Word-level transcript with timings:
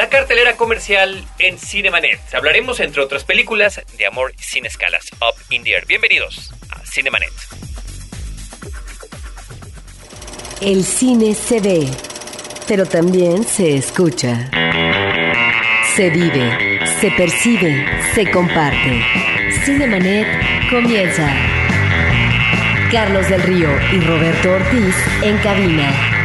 la 0.00 0.08
cartelera 0.08 0.56
comercial 0.56 1.22
en 1.38 1.58
Cinemanet. 1.58 2.18
Hablaremos, 2.32 2.80
entre 2.80 3.02
otras 3.02 3.22
películas, 3.24 3.82
de 3.98 4.06
Amor 4.06 4.32
sin 4.38 4.64
escalas, 4.64 5.10
Up 5.20 5.38
in 5.50 5.62
the 5.62 5.72
Air. 5.72 5.84
Bienvenidos 5.84 6.54
a 6.70 6.80
Cinemanet. 6.86 7.30
El 10.62 10.84
cine 10.84 11.34
se 11.34 11.60
ve, 11.60 11.86
pero 12.66 12.86
también 12.86 13.44
se 13.44 13.76
escucha. 13.76 14.50
Se 15.94 16.08
vive, 16.08 16.80
se 16.98 17.10
percibe, 17.10 17.86
se 18.14 18.30
comparte. 18.30 19.04
Cinemanet 19.66 20.26
comienza. 20.70 21.30
Carlos 22.90 23.28
del 23.28 23.42
Río 23.42 23.68
y 23.92 24.00
Roberto 24.00 24.50
Ortiz 24.52 24.94
en 25.22 25.36
cabina. 25.42 26.19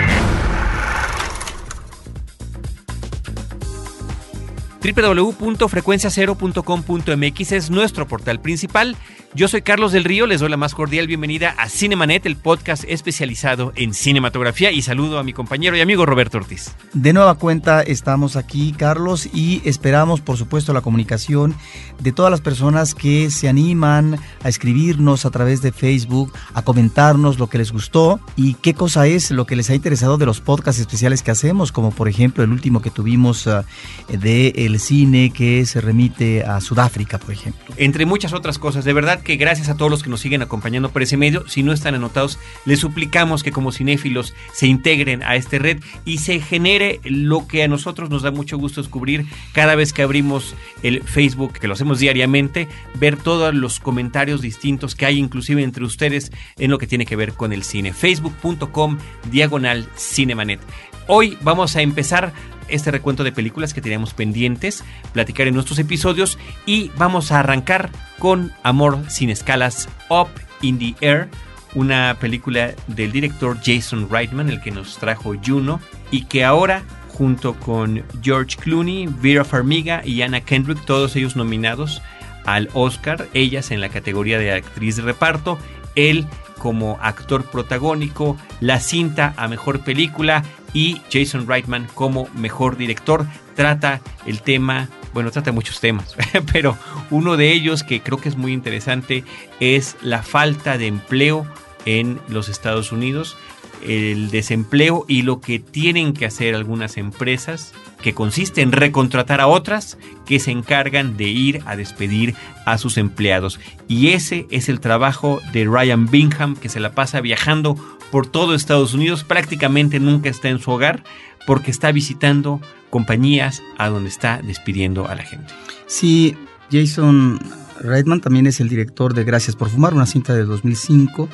www.frecuenciacero.com.mx 4.94 7.52
es 7.52 7.70
nuestro 7.70 8.08
portal 8.08 8.42
principal. 8.42 8.98
Yo 9.36 9.50
soy 9.50 9.64
Carlos 9.64 9.92
del 9.92 10.06
Río, 10.06 10.28
les 10.28 10.40
doy 10.40 10.48
la 10.48 10.56
más 10.56 10.74
cordial 10.74 11.08
bienvenida 11.08 11.50
a 11.58 11.68
Cinemanet, 11.68 12.26
el 12.26 12.38
podcast 12.38 12.86
especializado 12.88 13.74
en 13.76 13.94
cinematografía 13.94 14.72
y 14.72 14.82
saludo 14.82 15.20
a 15.20 15.24
mi 15.24 15.34
compañero 15.34 15.76
y 15.76 15.82
amigo 15.82 16.06
Roberto 16.06 16.38
Ortiz. 16.38 16.74
De 16.94 17.12
nueva 17.12 17.36
cuenta 17.36 17.82
estamos 17.82 18.38
aquí, 18.38 18.72
Carlos, 18.72 19.28
y 19.34 19.62
esperamos, 19.66 20.22
por 20.22 20.38
supuesto, 20.38 20.72
la 20.72 20.80
comunicación 20.80 21.54
de 22.00 22.14
todas 22.14 22.32
las 22.32 22.40
personas 22.40 22.96
que 22.96 23.30
se 23.30 23.50
animan 23.50 24.18
a 24.42 24.48
escribirnos 24.48 25.26
a 25.26 25.32
través 25.32 25.62
de 25.62 25.74
Facebook, 25.74 26.32
a 26.54 26.62
comentarnos 26.62 27.38
lo 27.38 27.48
que 27.48 27.58
les 27.58 27.74
gustó 27.74 28.22
y 28.38 28.54
qué 28.54 28.74
cosa 28.74 29.06
es 29.06 29.32
lo 29.32 29.46
que 29.46 29.58
les 29.58 29.70
ha 29.70 29.76
interesado 29.76 30.18
de 30.18 30.26
los 30.26 30.40
podcasts 30.40 30.80
especiales 30.80 31.24
que 31.24 31.32
hacemos, 31.32 31.74
como 31.74 31.92
por 31.92 32.08
ejemplo 32.08 32.42
el 32.42 32.52
último 32.52 32.82
que 32.82 32.90
tuvimos 32.90 33.48
uh, 33.48 33.66
de 34.08 34.54
el 34.56 34.80
cine 34.80 35.32
que 35.32 35.66
se 35.66 35.82
remite 35.82 36.46
a 36.46 36.62
Sudáfrica, 36.62 37.18
por 37.18 37.34
ejemplo. 37.34 37.76
Entre 37.76 38.06
muchas 38.06 38.32
otras 38.32 38.58
cosas, 38.60 38.86
de 38.86 38.94
verdad 38.94 39.25
que 39.26 39.36
gracias 39.36 39.68
a 39.68 39.76
todos 39.76 39.92
los 39.92 40.04
que 40.04 40.10
nos 40.10 40.22
siguen 40.22 40.42
acompañando 40.42 40.90
por 40.90 41.02
ese 41.02 41.18
medio. 41.18 41.46
Si 41.50 41.64
no 41.64 41.74
están 41.74 41.96
anotados, 41.96 42.40
les 42.64 42.80
suplicamos 42.80 43.44
que 43.44 43.52
como 43.52 43.74
cinéfilos 43.74 44.34
se 44.54 44.68
integren 44.68 45.22
a 45.24 45.36
esta 45.36 45.58
red 45.58 45.82
y 46.06 46.20
se 46.20 46.40
genere 46.40 47.02
lo 47.04 47.46
que 47.48 47.64
a 47.64 47.68
nosotros 47.68 48.10
nos 48.10 48.22
da 48.22 48.32
mucho 48.32 48.58
gusto 48.58 48.82
descubrir 48.82 49.26
cada 49.52 49.76
vez 49.76 49.92
que 49.92 50.04
abrimos 50.04 50.56
el 50.84 51.04
Facebook, 51.04 51.60
que 51.60 51.68
lo 51.68 51.74
hacemos 51.74 52.00
diariamente, 52.00 52.70
ver 52.98 53.18
todos 53.18 53.54
los 53.54 53.82
comentarios 53.82 54.42
distintos 54.42 54.96
que 54.96 55.06
hay 55.06 55.20
inclusive 55.20 55.62
entre 55.62 55.84
ustedes 55.84 56.32
en 56.58 56.72
lo 56.72 56.78
que 56.78 56.88
tiene 56.88 57.06
que 57.06 57.18
ver 57.18 57.34
con 57.34 57.52
el 57.52 57.64
cine. 57.64 57.92
Facebook.com 57.92 58.98
diagonal 59.30 59.90
Cinemanet. 59.98 60.62
Hoy 61.08 61.38
vamos 61.42 61.76
a 61.76 61.82
empezar 61.82 62.34
este 62.68 62.92
recuento 62.92 63.24
de 63.24 63.32
películas 63.32 63.74
que 63.74 63.82
teníamos 63.82 64.14
pendientes, 64.14 64.84
platicar 65.14 65.48
en 65.48 65.54
nuestros 65.54 65.80
episodios 65.80 66.38
y 66.66 66.92
vamos 66.98 67.32
a 67.32 67.40
arrancar 67.40 67.90
con 68.20 68.52
Amor 68.64 69.00
sin 69.10 69.30
escalas, 69.30 69.90
Up 70.10 70.30
in 70.62 70.80
the 70.80 70.96
Air, 71.02 71.30
una 71.74 72.18
película 72.20 72.74
del 72.88 73.12
director 73.12 73.58
Jason 73.64 74.10
Reitman, 74.10 74.50
el 74.50 74.62
que 74.62 74.72
nos 74.72 74.98
trajo 74.98 75.36
Juno, 75.46 75.82
y 76.10 76.26
que 76.26 76.44
ahora 76.44 76.84
junto 77.10 77.54
con 77.54 78.04
George 78.22 78.58
Clooney, 78.58 79.08
Vera 79.08 79.46
Farmiga 79.46 80.02
y 80.06 80.22
Anna 80.22 80.42
Kendrick, 80.42 80.84
todos 80.86 81.16
ellos 81.16 81.36
nominados 81.36 82.02
al 82.46 82.70
Oscar, 82.74 83.28
ellas 83.34 83.72
en 83.72 83.82
la 83.82 83.90
categoría 83.90 84.38
de 84.38 84.52
actriz 84.52 84.98
de 84.98 85.04
reparto, 85.04 85.58
él 85.96 86.26
como 86.58 86.98
actor 87.02 87.44
protagónico, 87.46 88.38
la 88.60 88.80
cinta 88.80 89.34
a 89.38 89.48
mejor 89.48 89.82
película 89.82 90.44
y 90.76 91.02
Jason 91.12 91.48
Reitman 91.48 91.88
como 91.96 92.28
mejor 92.36 92.78
director. 92.78 93.26
Trata 93.56 94.02
el 94.28 94.42
tema, 94.42 94.90
bueno, 95.14 95.32
trata 95.32 95.52
muchos 95.52 95.80
temas, 95.80 96.16
pero 96.54 96.78
uno 97.10 97.38
de 97.38 97.52
ellos 97.52 97.82
que 97.82 98.02
creo 98.02 98.20
que 98.20 98.30
es 98.30 98.38
muy 98.38 98.54
interesante 98.54 99.24
es 99.60 99.96
la 100.02 100.22
falta 100.22 100.78
de 100.78 100.88
empleo 100.88 101.48
en 101.86 102.20
los 102.28 102.50
Estados 102.50 102.92
Unidos, 102.92 103.38
el 103.82 104.30
desempleo 104.30 105.06
y 105.08 105.22
lo 105.22 105.40
que 105.40 105.60
tienen 105.60 106.14
que 106.14 106.26
hacer 106.26 106.54
algunas 106.54 106.98
empresas 106.98 107.74
que 108.02 108.14
consiste 108.14 108.62
en 108.62 108.72
recontratar 108.72 109.42
a 109.42 109.48
otras 109.48 109.98
que 110.26 110.40
se 110.40 110.52
encargan 110.52 111.18
de 111.18 111.26
ir 111.26 111.62
a 111.66 111.76
despedir 111.76 112.36
a 112.66 112.78
sus 112.78 112.98
empleados. 112.98 113.60
Y 113.88 114.10
ese 114.10 114.48
es 114.50 114.70
el 114.70 114.80
trabajo 114.80 115.42
de 115.54 115.66
Ryan 115.66 116.08
Bingham, 116.10 116.56
que 116.56 116.70
se 116.70 116.80
la 116.80 116.92
pasa 116.94 117.22
viajando 117.22 117.76
por 118.12 118.28
todo 118.28 118.56
Estados 118.56 118.94
Unidos, 118.94 119.24
prácticamente 119.24 120.00
nunca 120.00 120.30
está 120.30 120.50
en 120.50 120.60
su 120.60 120.72
hogar 120.72 121.04
porque 121.46 121.72
está 121.72 121.92
visitando 121.92 122.62
compañías 122.90 123.62
a 123.78 123.90
donde 123.90 124.10
está 124.10 124.42
despidiendo 124.42 125.08
a 125.08 125.16
la 125.16 125.24
gente. 125.24 125.54
Sí, 125.88 126.36
Jason 126.72 127.40
Reitman 127.82 128.22
también 128.22 128.48
es 128.48 128.60
el 128.60 128.70
director 128.70 129.14
de 129.14 129.24
Gracias 129.24 129.56
por 129.56 129.70
Fumar, 129.70 129.94
una 129.94 130.06
cinta 130.06 130.34
de 130.34 130.44
2005. 130.46 131.30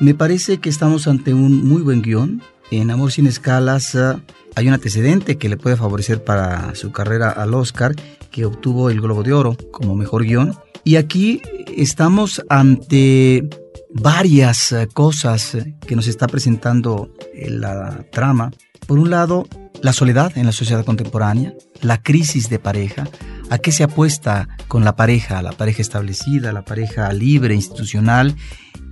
Me 0.00 0.14
parece 0.14 0.58
que 0.58 0.68
estamos 0.68 1.06
ante 1.06 1.34
un 1.34 1.66
muy 1.66 1.82
buen 1.82 2.02
guion. 2.02 2.42
En 2.70 2.90
Amor 2.90 3.12
sin 3.12 3.26
escalas 3.26 3.96
hay 4.58 4.66
un 4.66 4.74
antecedente 4.74 5.38
que 5.38 5.48
le 5.48 5.56
puede 5.56 5.76
favorecer 5.76 6.24
para 6.24 6.74
su 6.74 6.90
carrera 6.90 7.30
al 7.30 7.54
Oscar, 7.54 7.94
que 8.32 8.44
obtuvo 8.44 8.90
el 8.90 9.00
Globo 9.00 9.22
de 9.22 9.32
Oro 9.32 9.56
como 9.70 9.94
mejor 9.94 10.24
guion. 10.24 10.52
Y 10.82 10.96
aquí 10.96 11.40
estamos 11.76 12.42
ante 12.48 13.48
varias 13.94 14.72
eh, 14.72 14.88
cosas 14.92 15.56
que 15.86 15.94
nos 15.94 16.08
está 16.08 16.26
presentando 16.26 17.08
eh, 17.34 17.50
la 17.50 18.04
trama. 18.10 18.50
Por 18.88 18.98
un 18.98 19.10
lado, 19.10 19.46
la 19.80 19.92
soledad 19.92 20.36
en 20.36 20.46
la 20.46 20.52
sociedad 20.52 20.84
contemporánea, 20.84 21.54
la 21.80 22.02
crisis 22.02 22.50
de 22.50 22.58
pareja, 22.58 23.06
a 23.50 23.58
qué 23.58 23.70
se 23.70 23.84
apuesta 23.84 24.48
con 24.66 24.84
la 24.84 24.96
pareja, 24.96 25.40
la 25.40 25.52
pareja 25.52 25.82
establecida, 25.82 26.52
la 26.52 26.64
pareja 26.64 27.12
libre, 27.12 27.54
institucional, 27.54 28.34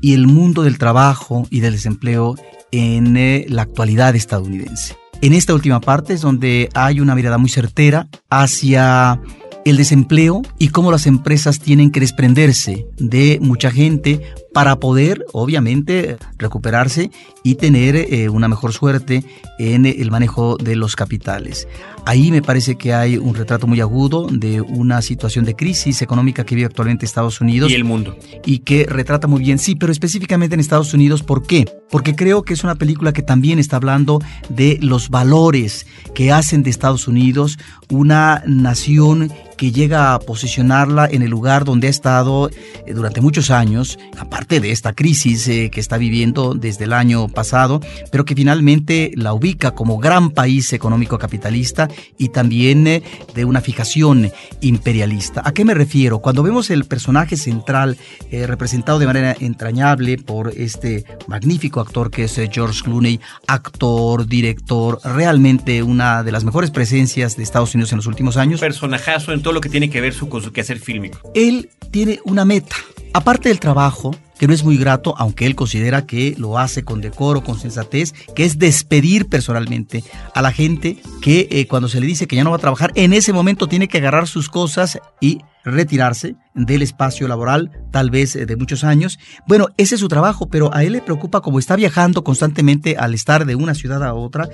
y 0.00 0.14
el 0.14 0.28
mundo 0.28 0.62
del 0.62 0.78
trabajo 0.78 1.44
y 1.50 1.58
del 1.58 1.72
desempleo 1.72 2.36
en 2.70 3.16
eh, 3.16 3.46
la 3.48 3.62
actualidad 3.62 4.14
estadounidense. 4.14 4.94
En 5.22 5.32
esta 5.32 5.54
última 5.54 5.80
parte 5.80 6.12
es 6.14 6.20
donde 6.20 6.68
hay 6.74 7.00
una 7.00 7.14
mirada 7.14 7.38
muy 7.38 7.48
certera 7.48 8.08
hacia 8.30 9.20
el 9.64 9.76
desempleo 9.76 10.42
y 10.58 10.68
cómo 10.68 10.92
las 10.92 11.06
empresas 11.06 11.58
tienen 11.58 11.90
que 11.90 12.00
desprenderse 12.00 12.86
de 12.98 13.38
mucha 13.40 13.70
gente 13.70 14.20
para 14.56 14.80
poder, 14.80 15.26
obviamente, 15.34 16.16
recuperarse 16.38 17.10
y 17.42 17.56
tener 17.56 17.94
eh, 17.94 18.30
una 18.30 18.48
mejor 18.48 18.72
suerte 18.72 19.22
en 19.58 19.84
el 19.84 20.10
manejo 20.10 20.56
de 20.56 20.76
los 20.76 20.96
capitales. 20.96 21.68
Ahí 22.06 22.30
me 22.30 22.40
parece 22.40 22.76
que 22.76 22.94
hay 22.94 23.18
un 23.18 23.34
retrato 23.34 23.66
muy 23.66 23.82
agudo 23.82 24.28
de 24.30 24.62
una 24.62 25.02
situación 25.02 25.44
de 25.44 25.54
crisis 25.56 26.00
económica 26.00 26.44
que 26.44 26.54
vive 26.54 26.68
actualmente 26.68 27.04
Estados 27.04 27.42
Unidos. 27.42 27.70
Y 27.70 27.74
el 27.74 27.84
mundo. 27.84 28.16
Y 28.46 28.60
que 28.60 28.86
retrata 28.88 29.26
muy 29.26 29.42
bien, 29.42 29.58
sí, 29.58 29.74
pero 29.74 29.92
específicamente 29.92 30.54
en 30.54 30.60
Estados 30.60 30.94
Unidos, 30.94 31.22
¿por 31.22 31.42
qué? 31.42 31.66
Porque 31.90 32.16
creo 32.16 32.42
que 32.42 32.54
es 32.54 32.64
una 32.64 32.76
película 32.76 33.12
que 33.12 33.22
también 33.22 33.58
está 33.58 33.76
hablando 33.76 34.22
de 34.48 34.78
los 34.80 35.10
valores 35.10 35.86
que 36.14 36.32
hacen 36.32 36.62
de 36.62 36.70
Estados 36.70 37.08
Unidos 37.08 37.58
una 37.90 38.42
nación 38.46 39.30
que 39.56 39.72
llega 39.72 40.14
a 40.14 40.18
posicionarla 40.18 41.08
en 41.10 41.22
el 41.22 41.30
lugar 41.30 41.64
donde 41.64 41.86
ha 41.86 41.90
estado 41.90 42.50
eh, 42.50 42.92
durante 42.92 43.20
muchos 43.20 43.50
años, 43.50 43.98
aparte 44.18 44.45
de 44.48 44.70
esta 44.70 44.92
crisis 44.92 45.48
eh, 45.48 45.70
que 45.70 45.80
está 45.80 45.98
viviendo 45.98 46.54
desde 46.54 46.84
el 46.84 46.92
año 46.92 47.28
pasado, 47.28 47.80
pero 48.10 48.24
que 48.24 48.34
finalmente 48.34 49.10
la 49.14 49.34
ubica 49.34 49.72
como 49.72 49.98
gran 49.98 50.30
país 50.30 50.72
económico 50.72 51.18
capitalista 51.18 51.88
y 52.16 52.28
también 52.28 52.86
eh, 52.86 53.02
de 53.34 53.44
una 53.44 53.60
fijación 53.60 54.30
imperialista. 54.60 55.42
¿A 55.44 55.52
qué 55.52 55.64
me 55.64 55.74
refiero? 55.74 56.20
Cuando 56.20 56.42
vemos 56.42 56.70
el 56.70 56.84
personaje 56.84 57.36
central 57.36 57.96
representado 58.30 58.98
de 58.98 59.06
manera 59.06 59.36
entrañable 59.40 60.18
por 60.18 60.52
este 60.56 61.04
magnífico 61.26 61.80
actor 61.80 62.10
que 62.10 62.24
es 62.24 62.40
George 62.50 62.82
Clooney, 62.82 63.20
actor, 63.46 64.26
director, 64.26 65.00
realmente 65.04 65.82
una 65.82 66.22
de 66.22 66.32
las 66.32 66.44
mejores 66.44 66.70
presencias 66.70 67.36
de 67.36 67.42
Estados 67.42 67.74
Unidos 67.74 67.92
en 67.92 67.96
los 67.96 68.06
últimos 68.06 68.36
años. 68.36 68.60
Personajazo 68.60 69.32
en 69.32 69.42
todo 69.42 69.52
lo 69.52 69.60
que 69.60 69.68
tiene 69.68 69.90
que 69.90 70.00
ver 70.00 70.14
su, 70.14 70.28
con 70.28 70.42
su 70.42 70.52
quehacer 70.52 70.78
fílmico. 70.78 71.18
Él 71.34 71.70
tiene 71.90 72.20
una 72.24 72.44
meta. 72.44 72.76
Aparte 73.12 73.48
del 73.48 73.60
trabajo, 73.60 74.14
que 74.38 74.46
no 74.46 74.54
es 74.54 74.64
muy 74.64 74.76
grato, 74.76 75.14
aunque 75.18 75.46
él 75.46 75.54
considera 75.54 76.06
que 76.06 76.34
lo 76.38 76.58
hace 76.58 76.84
con 76.84 77.00
decoro, 77.00 77.42
con 77.42 77.58
sensatez, 77.58 78.12
que 78.34 78.44
es 78.44 78.58
despedir 78.58 79.28
personalmente 79.28 80.04
a 80.34 80.42
la 80.42 80.52
gente 80.52 80.98
que 81.22 81.48
eh, 81.50 81.66
cuando 81.66 81.88
se 81.88 82.00
le 82.00 82.06
dice 82.06 82.26
que 82.26 82.36
ya 82.36 82.44
no 82.44 82.50
va 82.50 82.56
a 82.56 82.60
trabajar, 82.60 82.92
en 82.94 83.12
ese 83.12 83.32
momento 83.32 83.66
tiene 83.66 83.88
que 83.88 83.98
agarrar 83.98 84.28
sus 84.28 84.48
cosas 84.48 84.98
y 85.20 85.38
retirarse 85.64 86.36
del 86.56 86.82
espacio 86.82 87.28
laboral, 87.28 87.70
tal 87.92 88.10
vez 88.10 88.34
eh, 88.34 88.46
de 88.46 88.56
muchos 88.56 88.82
años. 88.82 89.18
Bueno, 89.46 89.68
ese 89.76 89.94
es 89.94 90.00
su 90.00 90.08
trabajo, 90.08 90.48
pero 90.48 90.74
a 90.74 90.82
él 90.82 90.94
le 90.94 91.02
preocupa, 91.02 91.40
como 91.42 91.58
está 91.58 91.76
viajando 91.76 92.24
constantemente 92.24 92.96
al 92.96 93.14
estar 93.14 93.44
de 93.46 93.54
una 93.54 93.74
ciudad 93.74 94.02
a 94.02 94.14
otra, 94.14 94.48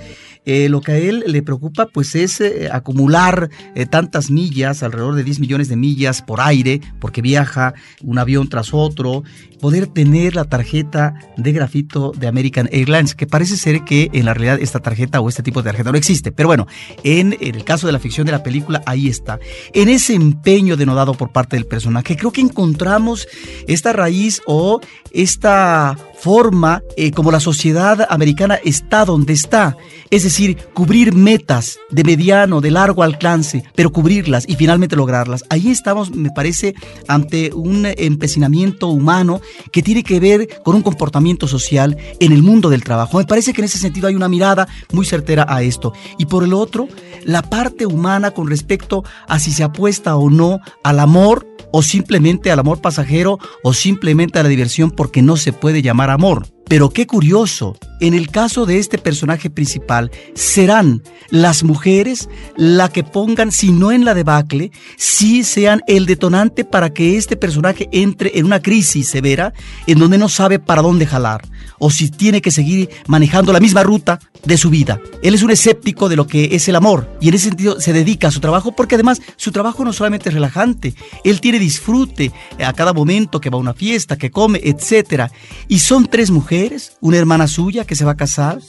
eh, 0.45 0.69
lo 0.69 0.81
que 0.81 0.91
a 0.91 0.97
él 0.97 1.23
le 1.27 1.41
preocupa 1.41 1.87
pues 1.87 2.15
es 2.15 2.41
eh, 2.41 2.69
acumular 2.71 3.49
tantas 3.89 4.29
millas, 4.29 4.83
alrededor 4.83 5.15
de 5.15 5.23
10 5.23 5.39
millones 5.39 5.69
de 5.69 5.75
millas 5.75 6.21
por 6.21 6.41
aire, 6.41 6.81
porque 6.99 7.21
viaja 7.21 7.73
un 8.03 8.19
avión 8.19 8.49
tras 8.49 8.73
otro, 8.73 9.23
poder 9.63 9.87
tener 9.87 10.35
la 10.35 10.43
tarjeta 10.43 11.13
de 11.37 11.53
grafito 11.53 12.11
de 12.11 12.27
American 12.27 12.67
Airlines, 12.73 13.15
que 13.15 13.27
parece 13.27 13.55
ser 13.55 13.85
que 13.85 14.09
en 14.11 14.25
la 14.25 14.33
realidad 14.33 14.59
esta 14.59 14.81
tarjeta 14.81 15.21
o 15.21 15.29
este 15.29 15.41
tipo 15.41 15.61
de 15.61 15.69
tarjeta 15.69 15.89
no 15.89 15.97
existe. 15.97 16.33
Pero 16.33 16.49
bueno, 16.49 16.67
en, 17.05 17.37
el 17.39 17.63
caso 17.63 17.87
de 17.87 17.93
la 17.93 17.99
ficción 17.99 18.25
de 18.25 18.33
la 18.33 18.43
película, 18.43 18.83
ahí 18.85 19.07
está. 19.07 19.39
En 19.73 19.87
ese 19.87 20.15
empeño 20.15 20.75
denodado 20.75 21.13
por 21.13 21.31
parte 21.31 21.55
del 21.55 21.65
personaje, 21.93 22.17
creo 22.17 22.31
que 22.31 22.41
encontramos 22.41 23.27
esta 23.67 23.93
raíz 23.93 24.41
o 24.45 24.79
esta 25.11 25.95
forma 26.23 26.81
eh, 26.95 27.11
como 27.11 27.31
la 27.31 27.39
sociedad 27.39 28.07
americana 28.09 28.57
está 28.63 29.05
donde 29.05 29.33
está. 29.33 29.75
Es 30.09 30.23
decir, 30.23 30.57
cubrir 30.73 31.13
metas 31.13 31.79
de 31.91 32.03
mediano, 32.03 32.61
de 32.61 32.71
largo 32.71 33.03
alcance, 33.03 33.63
pero 33.75 33.91
cubrirlas 33.91 34.45
y 34.47 34.55
finalmente 34.55 34.95
lograrlas. 34.95 35.43
Ahí 35.49 35.69
estamos, 35.69 36.11
me 36.11 36.29
parece, 36.29 36.75
ante 37.07 37.51
un 37.53 37.85
empecinamiento 37.85 38.87
humano 38.87 39.41
que 39.71 39.83
tiene 39.83 40.03
que 40.03 40.19
ver 40.19 40.61
con 40.63 40.75
un 40.75 40.81
comportamiento 40.81 41.47
social 41.47 41.97
en 42.19 42.31
el 42.31 42.41
mundo 42.41 42.69
del 42.69 42.83
trabajo. 42.83 43.17
Me 43.17 43.25
parece 43.25 43.53
que 43.53 43.61
en 43.61 43.65
ese 43.65 43.77
sentido 43.77 44.07
hay 44.07 44.15
una 44.15 44.29
mirada 44.29 44.67
muy 44.93 45.05
certera 45.05 45.45
a 45.49 45.61
esto. 45.61 45.93
Y 46.17 46.25
por 46.27 46.43
el 46.43 46.53
otro, 46.53 46.87
la 47.25 47.41
parte 47.41 47.85
humana 47.85 48.31
con 48.31 48.47
respecto 48.47 49.03
a 49.27 49.39
si 49.39 49.51
se 49.51 49.63
apuesta 49.63 50.15
o 50.15 50.29
no 50.29 50.59
al 50.83 50.99
amor 50.99 51.45
o 51.75 51.81
simplemente 51.83 52.51
al 52.51 52.59
amor 52.59 52.81
pasajero 52.81 53.39
o 53.63 53.73
simplemente 53.73 54.39
a 54.39 54.43
la 54.43 54.49
diversión 54.49 54.91
porque 54.91 55.21
no 55.21 55.37
se 55.37 55.53
puede 55.53 55.81
llamar 55.81 56.09
amor. 56.09 56.52
Pero 56.67 56.89
qué 56.89 57.05
curioso, 57.05 57.77
en 57.99 58.13
el 58.13 58.29
caso 58.29 58.65
de 58.65 58.79
este 58.79 58.97
personaje 58.97 59.49
principal, 59.49 60.11
serán 60.33 61.03
las 61.29 61.63
mujeres 61.63 62.29
la 62.55 62.89
que 62.89 63.03
pongan, 63.03 63.51
si 63.51 63.71
no 63.71 63.91
en 63.91 64.05
la 64.05 64.13
debacle, 64.13 64.71
si 64.97 65.43
sean 65.43 65.81
el 65.87 66.05
detonante 66.05 66.63
para 66.63 66.93
que 66.93 67.17
este 67.17 67.35
personaje 67.35 67.89
entre 67.91 68.37
en 68.37 68.45
una 68.45 68.61
crisis 68.61 69.07
severa 69.07 69.53
en 69.87 69.99
donde 69.99 70.17
no 70.17 70.29
sabe 70.29 70.59
para 70.59 70.81
dónde 70.81 71.05
jalar 71.05 71.41
o 71.79 71.89
si 71.89 72.09
tiene 72.09 72.41
que 72.41 72.51
seguir 72.51 72.89
manejando 73.07 73.51
la 73.51 73.59
misma 73.59 73.83
ruta 73.83 74.19
de 74.45 74.57
su 74.57 74.69
vida. 74.69 75.01
Él 75.21 75.33
es 75.33 75.43
un 75.43 75.51
escéptico 75.51 76.07
de 76.09 76.15
lo 76.15 76.27
que 76.27 76.55
es 76.55 76.67
el 76.67 76.75
amor 76.75 77.09
y 77.19 77.29
en 77.29 77.35
ese 77.35 77.49
sentido 77.49 77.79
se 77.79 77.93
dedica 77.93 78.27
a 78.27 78.31
su 78.31 78.39
trabajo 78.39 78.75
porque 78.75 78.95
además 78.95 79.21
su 79.37 79.51
trabajo 79.51 79.83
no 79.83 79.93
solamente 79.93 80.29
es 80.29 80.35
relajante, 80.35 80.93
él 81.23 81.41
tiene 81.41 81.59
disfrute 81.59 82.31
a 82.63 82.73
cada 82.73 82.93
momento 82.93 83.41
que 83.41 83.49
va 83.49 83.57
a 83.57 83.61
una 83.61 83.73
fiesta, 83.73 84.17
que 84.17 84.31
come, 84.31 84.59
etc. 84.63 85.31
Y 85.67 85.79
son 85.79 86.07
tres 86.07 86.31
mujeres, 86.31 86.52
una 87.01 87.17
hermana 87.17 87.47
suya 87.47 87.85
que 87.85 87.95
se 87.95 88.05
va 88.05 88.11
a 88.11 88.17
casar, 88.17 88.59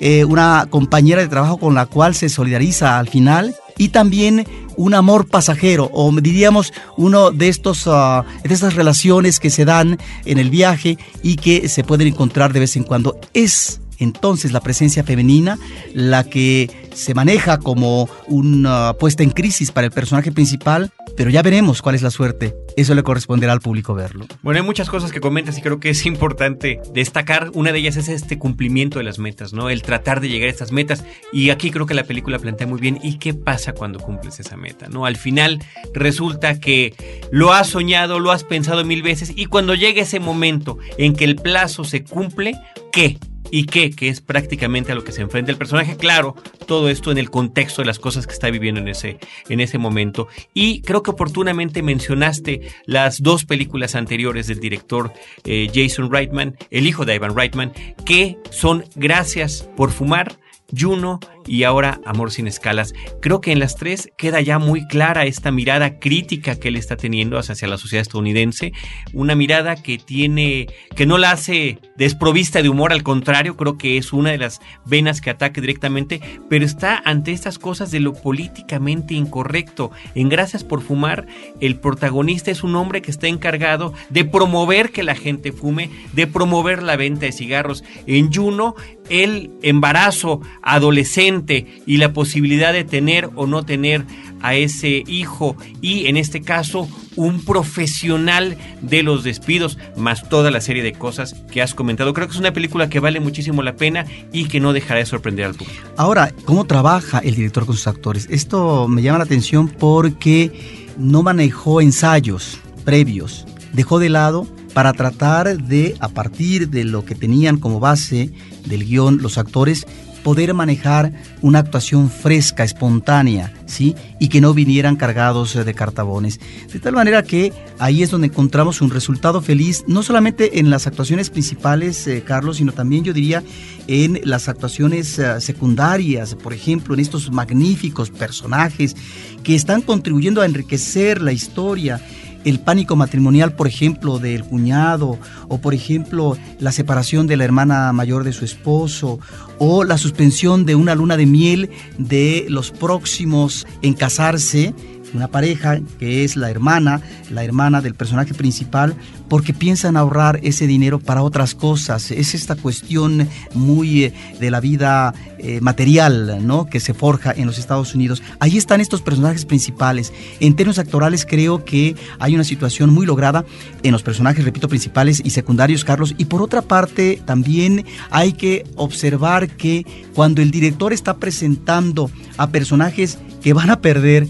eh, 0.00 0.24
una 0.24 0.66
compañera 0.70 1.20
de 1.20 1.28
trabajo 1.28 1.58
con 1.58 1.74
la 1.74 1.86
cual 1.86 2.14
se 2.14 2.28
solidariza 2.28 2.98
al 2.98 3.08
final 3.08 3.54
y 3.76 3.88
también 3.88 4.46
un 4.76 4.94
amor 4.94 5.26
pasajero 5.26 5.90
o 5.92 6.10
diríamos 6.20 6.72
uno 6.96 7.30
de 7.30 7.48
estos 7.48 7.84
ah, 7.86 8.24
de 8.42 8.54
estas 8.54 8.74
relaciones 8.74 9.40
que 9.40 9.50
se 9.50 9.64
dan 9.64 9.98
en 10.24 10.38
el 10.38 10.50
viaje 10.50 10.98
y 11.22 11.36
que 11.36 11.68
se 11.68 11.84
pueden 11.84 12.08
encontrar 12.08 12.52
de 12.52 12.60
vez 12.60 12.76
en 12.76 12.84
cuando. 12.84 13.18
Es 13.34 13.79
entonces 14.00 14.52
la 14.52 14.60
presencia 14.60 15.04
femenina 15.04 15.58
la 15.94 16.24
que 16.24 16.70
se 16.94 17.14
maneja 17.14 17.58
como 17.58 18.08
una 18.26 18.94
puesta 18.98 19.22
en 19.22 19.30
crisis 19.30 19.70
para 19.70 19.86
el 19.86 19.92
personaje 19.92 20.32
principal, 20.32 20.90
pero 21.16 21.30
ya 21.30 21.42
veremos 21.42 21.82
cuál 21.82 21.94
es 21.94 22.02
la 22.02 22.10
suerte. 22.10 22.54
Eso 22.76 22.94
le 22.94 23.02
corresponderá 23.02 23.52
al 23.52 23.60
público 23.60 23.94
verlo. 23.94 24.26
Bueno, 24.42 24.60
hay 24.60 24.66
muchas 24.66 24.88
cosas 24.88 25.12
que 25.12 25.20
comentas 25.20 25.58
y 25.58 25.62
creo 25.62 25.80
que 25.80 25.90
es 25.90 26.06
importante 26.06 26.80
destacar. 26.92 27.50
Una 27.54 27.72
de 27.72 27.78
ellas 27.78 27.96
es 27.96 28.08
este 28.08 28.38
cumplimiento 28.38 28.98
de 28.98 29.04
las 29.04 29.18
metas, 29.18 29.52
¿no? 29.52 29.70
El 29.70 29.82
tratar 29.82 30.20
de 30.20 30.28
llegar 30.28 30.48
a 30.48 30.52
estas 30.52 30.72
metas. 30.72 31.04
Y 31.32 31.50
aquí 31.50 31.70
creo 31.70 31.86
que 31.86 31.94
la 31.94 32.04
película 32.04 32.38
plantea 32.38 32.66
muy 32.66 32.80
bien. 32.80 32.98
¿Y 33.02 33.18
qué 33.18 33.34
pasa 33.34 33.72
cuando 33.72 33.98
cumples 33.98 34.40
esa 34.40 34.56
meta, 34.56 34.88
¿no? 34.88 35.04
Al 35.04 35.16
final 35.16 35.62
resulta 35.94 36.58
que 36.58 36.94
lo 37.30 37.52
has 37.52 37.68
soñado, 37.68 38.18
lo 38.18 38.30
has 38.30 38.44
pensado 38.44 38.84
mil 38.84 39.02
veces 39.02 39.32
y 39.34 39.46
cuando 39.46 39.74
llega 39.74 40.02
ese 40.02 40.20
momento 40.20 40.78
en 40.98 41.14
que 41.14 41.24
el 41.24 41.36
plazo 41.36 41.84
se 41.84 42.04
cumple, 42.04 42.54
¿qué? 42.92 43.18
Y 43.50 43.64
qué, 43.66 43.90
que 43.90 44.08
es 44.08 44.20
prácticamente 44.20 44.92
a 44.92 44.94
lo 44.94 45.04
que 45.04 45.12
se 45.12 45.22
enfrenta 45.22 45.50
el 45.50 45.58
personaje. 45.58 45.96
Claro, 45.96 46.34
todo 46.66 46.88
esto 46.88 47.10
en 47.10 47.18
el 47.18 47.30
contexto 47.30 47.82
de 47.82 47.86
las 47.86 47.98
cosas 47.98 48.26
que 48.26 48.32
está 48.32 48.50
viviendo 48.50 48.80
en 48.80 48.88
ese, 48.88 49.18
en 49.48 49.60
ese 49.60 49.78
momento. 49.78 50.28
Y 50.54 50.82
creo 50.82 51.02
que 51.02 51.10
oportunamente 51.10 51.82
mencionaste 51.82 52.62
las 52.86 53.22
dos 53.22 53.44
películas 53.44 53.94
anteriores 53.94 54.46
del 54.46 54.60
director 54.60 55.12
eh, 55.44 55.70
Jason 55.72 56.10
Reitman, 56.10 56.56
el 56.70 56.86
hijo 56.86 57.04
de 57.04 57.14
Ivan 57.14 57.36
Reitman, 57.36 57.72
que 58.04 58.38
son 58.50 58.84
Gracias 58.96 59.68
por 59.76 59.90
fumar 59.90 60.38
Juno 60.76 61.20
y 61.46 61.64
ahora 61.64 62.00
Amor 62.04 62.30
sin 62.30 62.46
escalas. 62.46 62.94
Creo 63.20 63.40
que 63.40 63.52
en 63.52 63.58
las 63.58 63.76
tres 63.76 64.10
queda 64.16 64.40
ya 64.40 64.58
muy 64.58 64.86
clara 64.86 65.26
esta 65.26 65.50
mirada 65.50 65.98
crítica 65.98 66.56
que 66.56 66.68
él 66.68 66.76
está 66.76 66.96
teniendo 66.96 67.38
hacia 67.38 67.68
la 67.68 67.78
sociedad 67.78 68.02
estadounidense, 68.02 68.72
una 69.12 69.34
mirada 69.34 69.76
que 69.76 69.98
tiene 69.98 70.68
que 70.96 71.06
no 71.06 71.18
la 71.18 71.32
hace 71.32 71.78
desprovista 71.96 72.62
de 72.62 72.68
humor, 72.68 72.92
al 72.92 73.02
contrario, 73.02 73.56
creo 73.56 73.78
que 73.78 73.96
es 73.96 74.12
una 74.12 74.30
de 74.30 74.38
las 74.38 74.60
venas 74.84 75.20
que 75.20 75.30
ataque 75.30 75.60
directamente, 75.60 76.20
pero 76.48 76.64
está 76.64 77.00
ante 77.04 77.32
estas 77.32 77.58
cosas 77.58 77.90
de 77.90 78.00
lo 78.00 78.14
políticamente 78.14 79.14
incorrecto. 79.14 79.90
En 80.14 80.28
Gracias 80.30 80.64
por 80.64 80.80
fumar, 80.80 81.26
el 81.60 81.76
protagonista 81.76 82.50
es 82.50 82.62
un 82.62 82.76
hombre 82.76 83.02
que 83.02 83.10
está 83.10 83.26
encargado 83.26 83.92
de 84.08 84.24
promover 84.24 84.90
que 84.90 85.02
la 85.02 85.14
gente 85.14 85.52
fume, 85.52 85.90
de 86.12 86.26
promover 86.26 86.82
la 86.82 86.96
venta 86.96 87.26
de 87.26 87.32
cigarros. 87.32 87.84
En 88.06 88.32
Juno, 88.32 88.74
el 89.10 89.50
embarazo 89.62 90.40
adolescente 90.62 91.82
y 91.86 91.98
la 91.98 92.14
posibilidad 92.14 92.72
de 92.72 92.84
tener 92.84 93.28
o 93.34 93.46
no 93.46 93.64
tener 93.64 94.06
a 94.40 94.54
ese 94.54 95.04
hijo 95.06 95.56
y 95.82 96.06
en 96.06 96.16
este 96.16 96.40
caso 96.40 96.88
un 97.16 97.44
profesional 97.44 98.56
de 98.80 99.02
los 99.02 99.24
despidos, 99.24 99.76
más 99.96 100.28
toda 100.28 100.50
la 100.50 100.60
serie 100.60 100.82
de 100.82 100.92
cosas 100.92 101.34
que 101.52 101.60
has 101.60 101.74
comentado. 101.74 102.14
Creo 102.14 102.26
que 102.28 102.32
es 102.32 102.40
una 102.40 102.52
película 102.52 102.88
que 102.88 103.00
vale 103.00 103.20
muchísimo 103.20 103.62
la 103.62 103.76
pena 103.76 104.06
y 104.32 104.46
que 104.46 104.60
no 104.60 104.72
dejará 104.72 105.00
de 105.00 105.06
sorprender 105.06 105.44
al 105.44 105.54
público. 105.54 105.80
Ahora, 105.96 106.32
¿cómo 106.44 106.64
trabaja 106.64 107.18
el 107.18 107.34
director 107.34 107.66
con 107.66 107.76
sus 107.76 107.88
actores? 107.88 108.26
Esto 108.30 108.88
me 108.88 109.02
llama 109.02 109.18
la 109.18 109.24
atención 109.24 109.68
porque 109.68 110.86
no 110.96 111.22
manejó 111.22 111.80
ensayos 111.80 112.58
previos, 112.84 113.46
dejó 113.72 113.98
de 113.98 114.08
lado 114.08 114.46
para 114.72 114.92
tratar 114.92 115.62
de, 115.62 115.96
a 116.00 116.08
partir 116.08 116.68
de 116.68 116.84
lo 116.84 117.04
que 117.04 117.14
tenían 117.14 117.58
como 117.58 117.80
base 117.80 118.32
del 118.66 118.84
guion 118.84 119.22
los 119.22 119.38
actores, 119.38 119.86
poder 120.22 120.54
manejar 120.54 121.12
una 121.40 121.60
actuación 121.60 122.10
fresca, 122.10 122.64
espontánea, 122.64 123.52
¿sí? 123.66 123.94
Y 124.18 124.28
que 124.28 124.40
no 124.40 124.52
vinieran 124.54 124.96
cargados 124.96 125.54
de 125.64 125.74
cartabones. 125.74 126.40
De 126.72 126.78
tal 126.78 126.94
manera 126.94 127.22
que 127.22 127.52
ahí 127.78 128.02
es 128.02 128.10
donde 128.10 128.28
encontramos 128.28 128.80
un 128.80 128.90
resultado 128.90 129.40
feliz, 129.40 129.84
no 129.86 130.02
solamente 130.02 130.58
en 130.58 130.70
las 130.70 130.86
actuaciones 130.86 131.30
principales, 131.30 132.06
eh, 132.06 132.22
Carlos, 132.24 132.58
sino 132.58 132.72
también 132.72 133.04
yo 133.04 133.12
diría 133.12 133.42
en 133.86 134.20
las 134.24 134.48
actuaciones 134.48 135.18
eh, 135.18 135.40
secundarias, 135.40 136.34
por 136.34 136.52
ejemplo, 136.52 136.94
en 136.94 137.00
estos 137.00 137.30
magníficos 137.30 138.10
personajes 138.10 138.94
que 139.42 139.54
están 139.54 139.82
contribuyendo 139.82 140.42
a 140.42 140.46
enriquecer 140.46 141.22
la 141.22 141.32
historia 141.32 142.00
el 142.44 142.60
pánico 142.60 142.96
matrimonial, 142.96 143.52
por 143.52 143.66
ejemplo, 143.66 144.18
del 144.18 144.44
cuñado, 144.44 145.18
o 145.48 145.58
por 145.58 145.74
ejemplo, 145.74 146.36
la 146.58 146.72
separación 146.72 147.26
de 147.26 147.36
la 147.36 147.44
hermana 147.44 147.92
mayor 147.92 148.24
de 148.24 148.32
su 148.32 148.44
esposo, 148.44 149.18
o 149.58 149.84
la 149.84 149.98
suspensión 149.98 150.64
de 150.64 150.74
una 150.74 150.94
luna 150.94 151.16
de 151.16 151.26
miel 151.26 151.70
de 151.98 152.46
los 152.48 152.70
próximos 152.70 153.66
en 153.82 153.94
casarse, 153.94 154.74
una 155.14 155.28
pareja 155.28 155.80
que 155.98 156.24
es 156.24 156.36
la 156.36 156.50
hermana, 156.50 157.00
la 157.30 157.44
hermana 157.44 157.80
del 157.80 157.94
personaje 157.94 158.34
principal, 158.34 158.94
porque 159.28 159.54
piensan 159.54 159.96
ahorrar 159.96 160.40
ese 160.42 160.66
dinero 160.66 160.98
para 160.98 161.22
otras 161.22 161.54
cosas. 161.54 162.10
Es 162.10 162.34
esta 162.34 162.56
cuestión 162.56 163.28
muy 163.54 164.04
eh, 164.04 164.14
de 164.40 164.50
la 164.50 164.60
vida 164.60 165.14
eh, 165.38 165.60
material, 165.60 166.46
¿no? 166.46 166.66
Que 166.66 166.80
se 166.80 166.94
forja 166.94 167.32
en 167.32 167.46
los 167.46 167.58
Estados 167.58 167.94
Unidos. 167.94 168.22
Ahí 168.40 168.56
están 168.56 168.80
estos 168.80 169.02
personajes 169.02 169.44
principales. 169.44 170.12
En 170.40 170.54
términos 170.54 170.78
actorales 170.78 171.24
creo 171.24 171.64
que 171.64 171.94
hay 172.18 172.34
una 172.34 172.44
situación 172.44 172.90
muy 172.90 173.06
lograda 173.06 173.44
en 173.82 173.92
los 173.92 174.02
personajes, 174.02 174.44
repito, 174.44 174.68
principales 174.68 175.22
y 175.24 175.30
secundarios, 175.30 175.84
Carlos. 175.84 176.14
Y 176.18 176.24
por 176.24 176.42
otra 176.42 176.62
parte, 176.62 177.22
también 177.24 177.84
hay 178.10 178.32
que 178.32 178.64
observar 178.76 179.48
que 179.48 179.86
cuando 180.14 180.42
el 180.42 180.50
director 180.50 180.92
está 180.92 181.18
presentando 181.18 182.10
a 182.36 182.50
personajes 182.50 183.18
que 183.42 183.52
van 183.52 183.70
a 183.70 183.80
perder, 183.80 184.28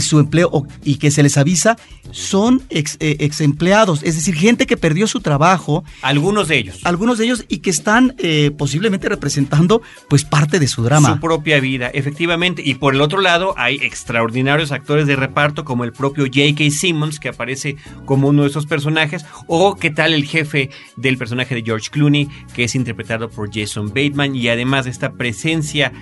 su 0.00 0.18
empleo 0.18 0.66
y 0.84 0.96
que 0.96 1.10
se 1.10 1.22
les 1.22 1.36
avisa 1.36 1.76
son 2.10 2.62
ex, 2.70 2.96
eh, 3.00 3.30
empleados, 3.40 4.02
es 4.02 4.16
decir, 4.16 4.34
gente 4.34 4.66
que 4.66 4.76
perdió 4.76 5.06
su 5.06 5.20
trabajo. 5.20 5.84
Algunos 6.02 6.48
de 6.48 6.58
ellos. 6.58 6.80
Algunos 6.84 7.18
de 7.18 7.26
ellos 7.26 7.44
y 7.48 7.58
que 7.58 7.70
están 7.70 8.14
eh, 8.18 8.50
posiblemente 8.56 9.08
representando 9.08 9.82
pues 10.08 10.24
parte 10.24 10.58
de 10.58 10.68
su 10.68 10.82
drama. 10.82 11.14
Su 11.14 11.20
propia 11.20 11.60
vida, 11.60 11.88
efectivamente. 11.88 12.62
Y 12.64 12.74
por 12.74 12.94
el 12.94 13.00
otro 13.00 13.20
lado 13.20 13.54
hay 13.56 13.76
extraordinarios 13.76 14.72
actores 14.72 15.06
de 15.06 15.16
reparto 15.16 15.64
como 15.64 15.84
el 15.84 15.92
propio 15.92 16.24
J.K. 16.24 16.70
Simmons 16.70 17.20
que 17.20 17.28
aparece 17.28 17.76
como 18.04 18.28
uno 18.28 18.42
de 18.42 18.48
esos 18.48 18.66
personajes 18.66 19.24
o 19.46 19.76
qué 19.76 19.90
tal 19.90 20.14
el 20.14 20.24
jefe 20.24 20.70
del 20.96 21.18
personaje 21.18 21.54
de 21.54 21.62
George 21.62 21.90
Clooney 21.90 22.28
que 22.54 22.64
es 22.64 22.74
interpretado 22.74 23.28
por 23.28 23.50
Jason 23.52 23.88
Bateman 23.88 24.34
y 24.34 24.48
además 24.48 24.84
de 24.84 24.90
esta 24.90 25.12
presencia 25.12 25.92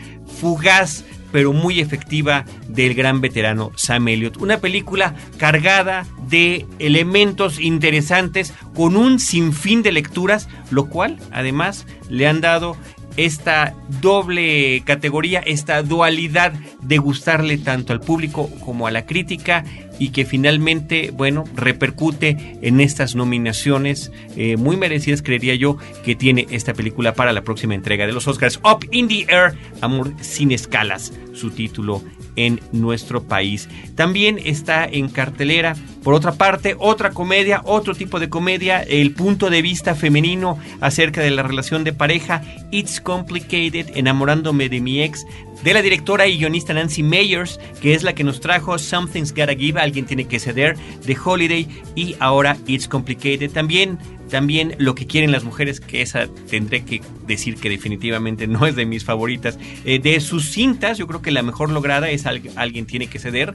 fugaz 0.40 1.04
pero 1.32 1.52
muy 1.52 1.80
efectiva 1.80 2.44
del 2.68 2.94
gran 2.94 3.20
veterano 3.20 3.72
Sam 3.76 4.08
Elliott. 4.08 4.36
Una 4.38 4.58
película 4.58 5.14
cargada 5.38 6.06
de 6.28 6.66
elementos 6.78 7.60
interesantes 7.60 8.52
con 8.74 8.96
un 8.96 9.18
sinfín 9.18 9.82
de 9.82 9.92
lecturas, 9.92 10.48
lo 10.70 10.88
cual 10.88 11.18
además 11.32 11.86
le 12.08 12.26
han 12.26 12.40
dado 12.40 12.76
esta 13.16 13.74
doble 14.00 14.82
categoría, 14.84 15.40
esta 15.40 15.82
dualidad 15.82 16.52
de 16.82 16.98
gustarle 16.98 17.58
tanto 17.58 17.92
al 17.92 18.00
público 18.00 18.50
como 18.64 18.86
a 18.86 18.90
la 18.90 19.06
crítica 19.06 19.64
y 19.98 20.10
que 20.10 20.24
finalmente, 20.24 21.10
bueno, 21.10 21.44
repercute 21.54 22.58
en 22.62 22.80
estas 22.80 23.14
nominaciones 23.14 24.12
eh, 24.36 24.56
muy 24.56 24.76
merecidas, 24.76 25.22
creería 25.22 25.54
yo, 25.54 25.78
que 26.04 26.14
tiene 26.14 26.46
esta 26.50 26.74
película 26.74 27.14
para 27.14 27.32
la 27.32 27.42
próxima 27.42 27.74
entrega 27.74 28.06
de 28.06 28.12
los 28.12 28.28
Oscars. 28.28 28.60
Up 28.64 28.86
in 28.90 29.08
the 29.08 29.26
Air, 29.28 29.54
Amor 29.80 30.12
sin 30.20 30.52
escalas, 30.52 31.12
su 31.32 31.50
título 31.50 32.02
en 32.36 32.60
nuestro 32.72 33.22
país. 33.22 33.68
También 33.94 34.38
está 34.44 34.84
en 34.84 35.08
cartelera, 35.08 35.74
por 36.06 36.14
otra 36.14 36.34
parte, 36.34 36.76
otra 36.78 37.10
comedia, 37.10 37.62
otro 37.64 37.92
tipo 37.92 38.20
de 38.20 38.28
comedia, 38.28 38.80
el 38.80 39.10
punto 39.10 39.50
de 39.50 39.60
vista 39.60 39.96
femenino 39.96 40.56
acerca 40.80 41.20
de 41.20 41.32
la 41.32 41.42
relación 41.42 41.82
de 41.82 41.92
pareja, 41.92 42.42
It's 42.70 43.00
Complicated, 43.00 43.90
enamorándome 43.96 44.68
de 44.68 44.80
mi 44.80 45.02
ex, 45.02 45.26
de 45.64 45.74
la 45.74 45.82
directora 45.82 46.28
y 46.28 46.38
guionista 46.38 46.74
Nancy 46.74 47.02
Meyers, 47.02 47.58
que 47.82 47.94
es 47.94 48.04
la 48.04 48.14
que 48.14 48.22
nos 48.22 48.38
trajo 48.38 48.78
Something's 48.78 49.34
Gotta 49.34 49.56
Give, 49.56 49.80
alguien 49.80 50.06
tiene 50.06 50.28
que 50.28 50.38
ceder, 50.38 50.76
The 51.04 51.16
Holiday 51.24 51.66
y 51.96 52.14
ahora 52.20 52.56
It's 52.68 52.86
Complicated. 52.86 53.50
También 53.50 53.98
también 54.28 54.74
lo 54.78 54.94
que 54.94 55.06
quieren 55.06 55.32
las 55.32 55.44
mujeres, 55.44 55.80
que 55.80 56.02
esa 56.02 56.26
tendré 56.50 56.84
que 56.84 57.00
decir 57.26 57.56
que 57.56 57.68
definitivamente 57.68 58.46
no 58.46 58.66
es 58.66 58.74
de 58.74 58.86
mis 58.86 59.04
favoritas. 59.04 59.58
Eh, 59.84 59.98
de 59.98 60.20
sus 60.20 60.50
cintas, 60.50 60.98
yo 60.98 61.06
creo 61.06 61.22
que 61.22 61.30
la 61.30 61.42
mejor 61.42 61.70
lograda 61.70 62.10
es 62.10 62.26
Alguien 62.26 62.86
tiene 62.86 63.06
que 63.06 63.20
ceder, 63.20 63.54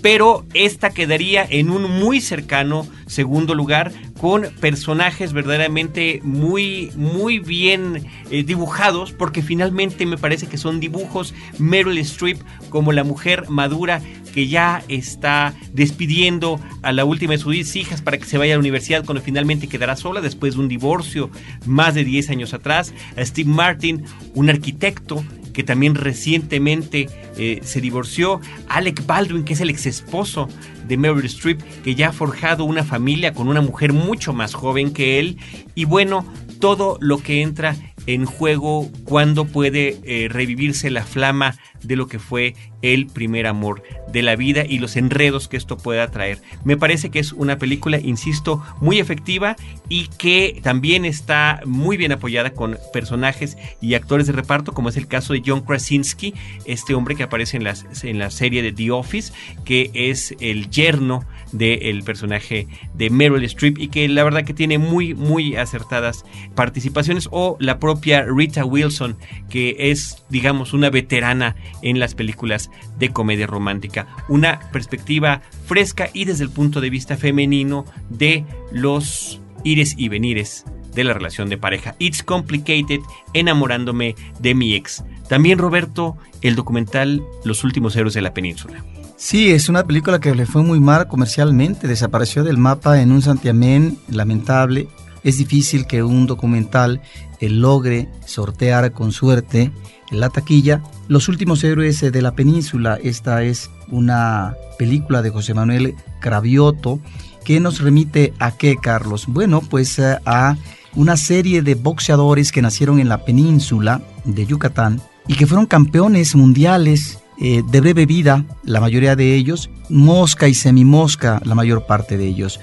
pero 0.00 0.46
esta 0.54 0.90
quedaría 0.90 1.44
en 1.48 1.70
un 1.70 1.91
muy 1.92 2.20
cercano 2.20 2.86
segundo 3.06 3.54
lugar 3.54 3.92
con 4.20 4.42
personajes 4.60 5.32
verdaderamente 5.32 6.20
muy, 6.22 6.90
muy 6.96 7.38
bien 7.38 8.04
eh, 8.30 8.42
dibujados, 8.42 9.12
porque 9.12 9.42
finalmente 9.42 10.06
me 10.06 10.16
parece 10.16 10.46
que 10.46 10.58
son 10.58 10.80
dibujos 10.80 11.34
Meryl 11.58 11.98
Streep 11.98 12.38
como 12.70 12.92
la 12.92 13.04
mujer 13.04 13.48
madura 13.48 14.00
que 14.32 14.48
ya 14.48 14.82
está 14.88 15.54
despidiendo 15.72 16.58
a 16.82 16.92
la 16.92 17.04
última 17.04 17.32
de 17.32 17.38
sus 17.38 17.76
hijas 17.76 18.00
para 18.00 18.18
que 18.18 18.24
se 18.24 18.38
vaya 18.38 18.54
a 18.54 18.56
la 18.56 18.60
universidad 18.60 19.04
cuando 19.04 19.22
finalmente 19.22 19.68
quedará 19.68 19.96
sola 19.96 20.20
después 20.20 20.54
de 20.54 20.60
un 20.60 20.68
divorcio 20.68 21.30
más 21.66 21.94
de 21.94 22.04
10 22.04 22.30
años 22.30 22.54
atrás. 22.54 22.94
A 23.16 23.24
Steve 23.24 23.50
Martin, 23.50 24.04
un 24.34 24.48
arquitecto 24.48 25.22
que 25.52 25.62
también 25.62 25.94
recientemente 25.94 27.08
eh, 27.36 27.60
se 27.62 27.80
divorció. 27.80 28.40
Alec 28.68 29.04
Baldwin, 29.06 29.44
que 29.44 29.52
es 29.52 29.60
el 29.60 29.70
ex 29.70 29.86
esposo 29.86 30.48
de 30.86 30.96
Meryl 30.96 31.24
Streep, 31.26 31.60
que 31.82 31.94
ya 31.94 32.08
ha 32.08 32.12
forjado 32.12 32.64
una 32.64 32.84
familia 32.84 33.34
con 33.34 33.48
una 33.48 33.60
mujer 33.60 33.92
mucho 33.92 34.32
más 34.32 34.54
joven 34.54 34.92
que 34.92 35.18
él. 35.18 35.38
Y 35.74 35.84
bueno, 35.84 36.26
todo 36.58 36.98
lo 37.00 37.18
que 37.18 37.42
entra 37.42 37.76
en 38.06 38.24
juego 38.24 38.90
cuando 39.04 39.44
puede 39.44 39.98
eh, 40.04 40.28
revivirse 40.28 40.90
la 40.90 41.04
flama 41.04 41.56
de 41.82 41.96
lo 41.96 42.06
que 42.06 42.18
fue 42.18 42.54
el 42.82 43.06
primer 43.06 43.46
amor 43.46 43.82
de 44.08 44.22
la 44.22 44.36
vida 44.36 44.64
y 44.68 44.78
los 44.78 44.96
enredos 44.96 45.48
que 45.48 45.56
esto 45.56 45.76
pueda 45.76 46.10
traer. 46.10 46.40
Me 46.64 46.76
parece 46.76 47.10
que 47.10 47.18
es 47.18 47.32
una 47.32 47.58
película, 47.58 47.98
insisto, 47.98 48.62
muy 48.80 48.98
efectiva 48.98 49.56
y 49.88 50.08
que 50.18 50.60
también 50.62 51.04
está 51.04 51.60
muy 51.64 51.96
bien 51.96 52.12
apoyada 52.12 52.50
con 52.50 52.78
personajes 52.92 53.56
y 53.80 53.94
actores 53.94 54.26
de 54.26 54.32
reparto, 54.32 54.72
como 54.72 54.88
es 54.88 54.96
el 54.96 55.06
caso 55.06 55.32
de 55.32 55.42
John 55.44 55.62
Krasinski, 55.62 56.34
este 56.64 56.94
hombre 56.94 57.14
que 57.14 57.22
aparece 57.22 57.56
en 57.56 57.64
la, 57.64 57.74
en 58.02 58.18
la 58.18 58.30
serie 58.30 58.62
de 58.62 58.72
The 58.72 58.90
Office, 58.90 59.32
que 59.64 59.90
es 59.94 60.34
el 60.40 60.70
yerno 60.70 61.24
del 61.52 62.02
personaje 62.02 62.66
de 62.94 63.10
Meryl 63.10 63.44
Streep 63.44 63.78
y 63.78 63.88
que 63.88 64.08
la 64.08 64.24
verdad 64.24 64.44
que 64.44 64.54
tiene 64.54 64.78
muy, 64.78 65.14
muy 65.14 65.56
acertadas 65.56 66.24
participaciones, 66.54 67.28
o 67.30 67.56
la 67.60 67.78
propia 67.78 68.24
Rita 68.24 68.64
Wilson, 68.64 69.16
que 69.50 69.76
es, 69.78 70.24
digamos, 70.28 70.72
una 70.72 70.90
veterana 70.90 71.56
en 71.80 71.98
las 71.98 72.14
películas 72.14 72.70
de 72.98 73.10
comedia 73.10 73.46
romántica. 73.46 74.06
Una 74.28 74.60
perspectiva 74.72 75.42
fresca 75.66 76.08
y 76.12 76.24
desde 76.24 76.44
el 76.44 76.50
punto 76.50 76.80
de 76.80 76.90
vista 76.90 77.16
femenino 77.16 77.84
de 78.10 78.44
los 78.70 79.40
ires 79.64 79.94
y 79.96 80.08
venires 80.08 80.64
de 80.94 81.04
la 81.04 81.14
relación 81.14 81.48
de 81.48 81.58
pareja. 81.58 81.94
It's 81.98 82.22
Complicated, 82.22 83.00
enamorándome 83.32 84.14
de 84.40 84.54
mi 84.54 84.74
ex. 84.74 85.04
También 85.28 85.58
Roberto, 85.58 86.16
el 86.42 86.54
documental 86.54 87.22
Los 87.44 87.64
últimos 87.64 87.96
héroes 87.96 88.14
de 88.14 88.22
la 88.22 88.34
península. 88.34 88.84
Sí, 89.16 89.50
es 89.50 89.68
una 89.68 89.86
película 89.86 90.20
que 90.20 90.34
le 90.34 90.46
fue 90.46 90.62
muy 90.62 90.80
mal 90.80 91.06
comercialmente, 91.06 91.86
desapareció 91.86 92.42
del 92.42 92.58
mapa 92.58 93.00
en 93.00 93.12
un 93.12 93.22
santiamén 93.22 93.98
lamentable. 94.08 94.88
Es 95.22 95.38
difícil 95.38 95.86
que 95.86 96.02
un 96.02 96.26
documental 96.26 97.00
eh, 97.38 97.48
logre 97.48 98.08
sortear 98.26 98.90
con 98.90 99.12
suerte 99.12 99.70
la 100.12 100.30
taquilla. 100.30 100.82
Los 101.08 101.28
últimos 101.28 101.64
héroes 101.64 102.00
de 102.00 102.22
la 102.22 102.34
península, 102.34 102.98
esta 103.02 103.42
es 103.42 103.70
una 103.88 104.54
película 104.78 105.22
de 105.22 105.30
José 105.30 105.54
Manuel 105.54 105.94
Cravioto 106.20 107.00
que 107.44 107.60
nos 107.60 107.80
remite 107.80 108.32
a 108.38 108.52
qué, 108.52 108.76
Carlos? 108.76 109.26
Bueno, 109.26 109.60
pues 109.60 109.98
eh, 109.98 110.18
a 110.24 110.56
una 110.94 111.16
serie 111.16 111.62
de 111.62 111.74
boxeadores 111.74 112.52
que 112.52 112.62
nacieron 112.62 113.00
en 113.00 113.08
la 113.08 113.24
península 113.24 114.02
de 114.24 114.46
Yucatán 114.46 115.00
y 115.26 115.34
que 115.34 115.46
fueron 115.46 115.66
campeones 115.66 116.34
mundiales 116.34 117.18
eh, 117.40 117.62
de 117.68 117.80
breve 117.80 118.06
vida, 118.06 118.44
la 118.62 118.80
mayoría 118.80 119.16
de 119.16 119.34
ellos, 119.34 119.70
mosca 119.88 120.48
y 120.48 120.54
semimosca, 120.54 121.40
la 121.44 121.54
mayor 121.54 121.86
parte 121.86 122.16
de 122.16 122.26
ellos. 122.26 122.60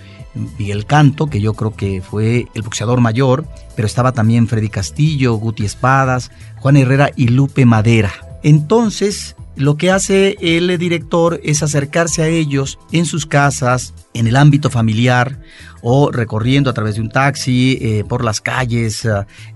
Miguel 0.57 0.86
Canto, 0.86 1.27
que 1.27 1.41
yo 1.41 1.53
creo 1.53 1.75
que 1.75 2.01
fue 2.01 2.48
el 2.53 2.62
boxeador 2.62 3.01
mayor, 3.01 3.45
pero 3.75 3.86
estaba 3.86 4.12
también 4.12 4.48
Freddy 4.48 4.69
Castillo, 4.69 5.36
Guti 5.36 5.65
Espadas, 5.65 6.31
Juan 6.57 6.77
Herrera 6.77 7.12
y 7.15 7.29
Lupe 7.29 7.65
Madera. 7.65 8.12
Entonces, 8.43 9.36
lo 9.55 9.75
que 9.75 9.91
hace 9.91 10.38
el 10.39 10.77
director 10.77 11.41
es 11.43 11.63
acercarse 11.63 12.24
a 12.24 12.27
ellos 12.27 12.79
en 12.91 13.05
sus 13.05 13.25
casas, 13.25 13.93
en 14.13 14.27
el 14.27 14.36
ámbito 14.36 14.69
familiar 14.69 15.39
o 15.81 16.12
recorriendo 16.12 16.69
a 16.69 16.74
través 16.74 16.95
de 16.95 17.01
un 17.01 17.09
taxi 17.09 17.77
eh, 17.81 18.03
por 18.07 18.24
las 18.24 18.41
calles 18.41 19.07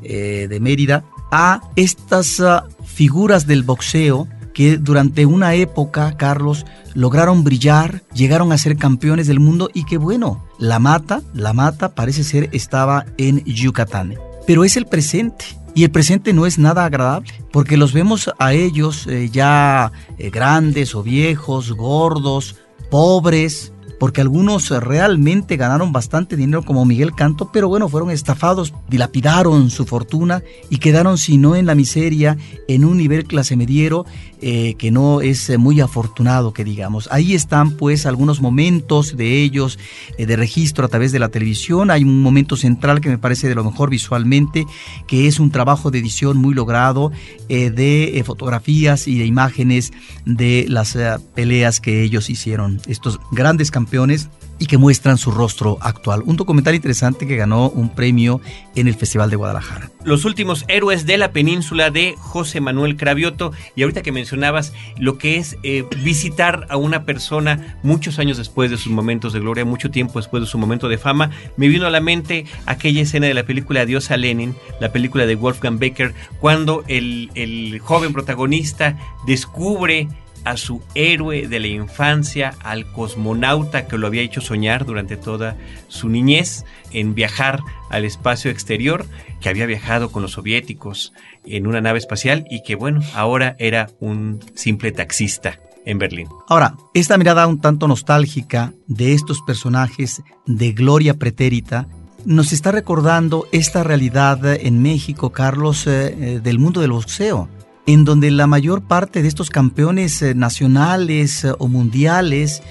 eh, 0.04 0.48
de 0.50 0.60
Mérida 0.60 1.06
a 1.32 1.62
estas 1.76 2.40
ah, 2.42 2.66
figuras 2.86 3.48
del 3.48 3.64
boxeo 3.64 4.28
que 4.54 4.78
durante 4.78 5.26
una 5.26 5.56
época, 5.56 6.16
Carlos, 6.18 6.66
lograron 6.94 7.44
brillar, 7.44 8.04
llegaron 8.14 8.52
a 8.52 8.58
ser 8.58 8.78
campeones 8.78 9.28
del 9.28 9.40
mundo 9.40 9.70
y 9.74 9.86
que 9.86 9.98
bueno, 9.98 10.46
la 10.60 10.80
mata, 10.80 11.22
la 11.34 11.54
mata 11.54 11.96
parece 11.96 12.24
ser 12.24 12.50
estaba 12.54 13.06
en 13.18 13.44
Yucatán. 13.46 14.16
Pero 14.46 14.64
es 14.64 14.78
el 14.78 14.86
presente. 14.86 15.46
Y 15.76 15.84
el 15.84 15.92
presente 15.92 16.34
no 16.34 16.46
es 16.46 16.60
nada 16.60 16.86
agradable, 16.86 17.32
porque 17.52 17.78
los 17.78 17.94
vemos 17.94 18.30
a 18.38 18.54
ellos 18.54 19.08
eh, 19.08 19.30
ya 19.32 19.92
eh, 20.20 20.30
grandes 20.30 20.94
o 20.94 21.02
viejos, 21.02 21.72
gordos, 21.72 22.58
pobres, 22.92 23.74
porque 24.04 24.20
algunos 24.20 24.70
realmente 24.70 25.56
ganaron 25.56 25.94
bastante 25.94 26.36
dinero 26.36 26.64
como 26.64 26.84
Miguel 26.84 27.16
Canto, 27.16 27.52
pero 27.54 27.70
bueno, 27.70 27.88
fueron 27.88 28.12
estafados, 28.12 28.74
dilapidaron 28.90 29.70
su 29.70 29.86
fortuna 29.86 30.44
y 30.70 30.80
quedaron, 30.80 31.18
si 31.18 31.38
no 31.38 31.56
en 31.56 31.66
la 31.66 31.74
miseria, 31.74 32.38
en 32.68 32.84
un 32.84 32.98
nivel 32.98 33.24
clase 33.24 33.56
mediero 33.56 34.06
eh, 34.46 34.76
que 34.78 34.92
no 34.92 35.22
es 35.22 35.50
eh, 35.50 35.58
muy 35.58 35.80
afortunado, 35.80 36.52
que 36.52 36.66
digamos. 36.66 37.08
Ahí 37.14 37.34
están 37.34 37.72
pues 37.72 38.06
algunos 38.06 38.42
momentos 38.42 39.16
de 39.16 39.42
ellos 39.42 39.80
eh, 40.18 40.26
de 40.26 40.36
registro 40.36 40.84
a 40.86 40.90
través 40.90 41.14
de 41.14 41.20
la 41.20 41.30
televisión. 41.30 41.90
Hay 41.90 42.04
un 42.04 42.22
momento 42.22 42.58
central 42.58 43.00
que 43.00 43.08
me 43.08 43.18
parece 43.18 43.48
de 43.48 43.56
lo 43.56 43.64
mejor 43.64 43.90
visualmente, 43.90 44.66
que 45.08 45.28
es 45.28 45.40
un 45.40 45.50
trabajo 45.50 45.92
de 45.92 46.00
edición 46.00 46.36
muy 46.36 46.54
logrado 46.54 47.14
de 47.48 48.22
fotografías 48.26 49.08
y 49.08 49.18
de 49.18 49.26
imágenes 49.26 49.94
de 50.26 50.66
las 50.68 50.98
peleas 51.36 51.80
que 51.80 52.04
ellos 52.04 52.30
hicieron. 52.30 52.82
Estos 52.88 53.22
grandes 53.32 53.72
campeones 53.72 54.30
y 54.60 54.68
que 54.68 54.78
muestran 54.78 55.18
su 55.18 55.32
rostro 55.32 55.78
actual. 55.82 56.22
Un 56.26 56.36
documental 56.36 56.76
interesante 56.76 57.28
que 57.28 57.36
ganó 57.36 57.70
un 57.70 57.90
premio 57.90 58.42
en 58.76 58.88
el 58.88 58.96
Festival 58.96 59.30
de 59.30 59.36
Guadalajara. 59.36 59.92
Los 60.04 60.26
últimos 60.26 60.66
héroes 60.68 61.06
de 61.06 61.18
la 61.18 61.32
península 61.32 61.90
de 61.90 62.16
José 62.18 62.62
Manuel 62.62 62.96
Cravioto. 62.96 63.52
Y 63.76 63.84
ahorita 63.84 64.02
que 64.02 64.12
mencionabas 64.12 64.74
lo 64.98 65.18
que 65.18 65.38
es 65.38 65.58
eh, 65.64 65.86
visitar 66.04 66.68
a 66.70 66.78
una 66.78 67.04
persona 67.04 67.78
muchos 67.84 68.20
años 68.20 68.38
después 68.38 68.72
de 68.72 68.78
sus 68.78 68.92
momentos 68.92 69.34
de 69.34 69.40
gloria, 69.40 69.66
mucho 69.66 69.92
tiempo 69.92 70.20
después 70.20 70.42
de 70.42 70.48
su 70.48 70.58
momento 70.58 70.88
de 70.88 70.98
fama, 70.98 71.32
me 71.58 71.68
vino 71.68 71.86
a 71.86 71.90
la 71.90 72.02
mente 72.02 72.46
aquella 72.66 73.02
escena 73.02 73.28
de 73.28 73.34
la 73.34 73.44
película 73.44 73.82
Adiós 73.82 74.12
a 74.12 74.18
Lenin, 74.18 74.56
la 74.80 74.92
película 74.92 75.26
de 75.26 75.36
Wolfgang 75.36 75.80
Becker, 75.80 76.14
cuando 76.40 76.84
el, 76.88 77.32
el 77.36 77.80
joven 77.80 78.14
protagonista 78.14 78.98
descubre 79.26 80.08
a 80.44 80.58
su 80.58 80.82
héroe 80.96 81.48
de 81.48 81.60
la 81.60 81.68
infancia, 81.68 82.56
al 82.64 82.92
cosmonauta 82.92 83.88
que 83.88 83.98
lo 83.98 84.08
había 84.08 84.22
hecho 84.22 84.42
soñar 84.42 84.86
durante 84.86 85.18
toda 85.18 85.56
su 85.88 86.10
niñez 86.10 86.66
en 86.92 87.16
viajar 87.16 87.62
al 87.90 88.06
espacio 88.06 88.52
exterior, 88.52 89.06
que 89.40 89.50
había 89.50 89.66
viajado 89.66 90.12
con 90.12 90.22
los 90.22 90.32
soviéticos 90.32 91.14
en 91.46 91.68
una 91.68 91.82
nave 91.82 92.00
espacial 92.00 92.46
y 92.50 92.64
que 92.64 92.76
bueno, 92.76 93.02
ahora 93.14 93.56
era 93.60 93.90
un 94.00 94.40
simple 94.56 94.92
taxista 94.92 95.60
en 95.86 96.00
Berlín. 96.00 96.28
Ahora, 96.48 96.76
esta 96.94 97.18
mirada 97.18 97.48
un 97.48 97.60
tanto 97.60 97.88
nostálgica 97.88 98.74
de 98.88 99.14
estos 99.14 99.42
personajes 99.42 100.22
de 100.46 100.72
gloria 100.72 101.16
pretérita 101.16 101.88
nos 102.26 102.54
está 102.54 102.72
recordando 102.72 103.48
esta 103.52 103.84
realidad 103.84 104.46
en 104.46 104.82
México, 104.82 105.32
Carlos, 105.32 105.88
eh, 105.88 106.16
eh, 106.18 106.40
del 106.42 106.58
mundo 106.58 106.80
del 106.80 106.92
boxeo 106.92 107.50
en 107.86 108.06
donde 108.06 108.32
la 108.32 108.48
mayor 108.48 108.84
parte 108.84 109.22
de 109.22 109.28
estos 109.28 109.50
campeones 109.50 110.22
eh, 110.22 110.36
nacionales 110.36 111.44
eh, 111.44 111.54
o 111.58 111.68
mundiales 111.68 112.62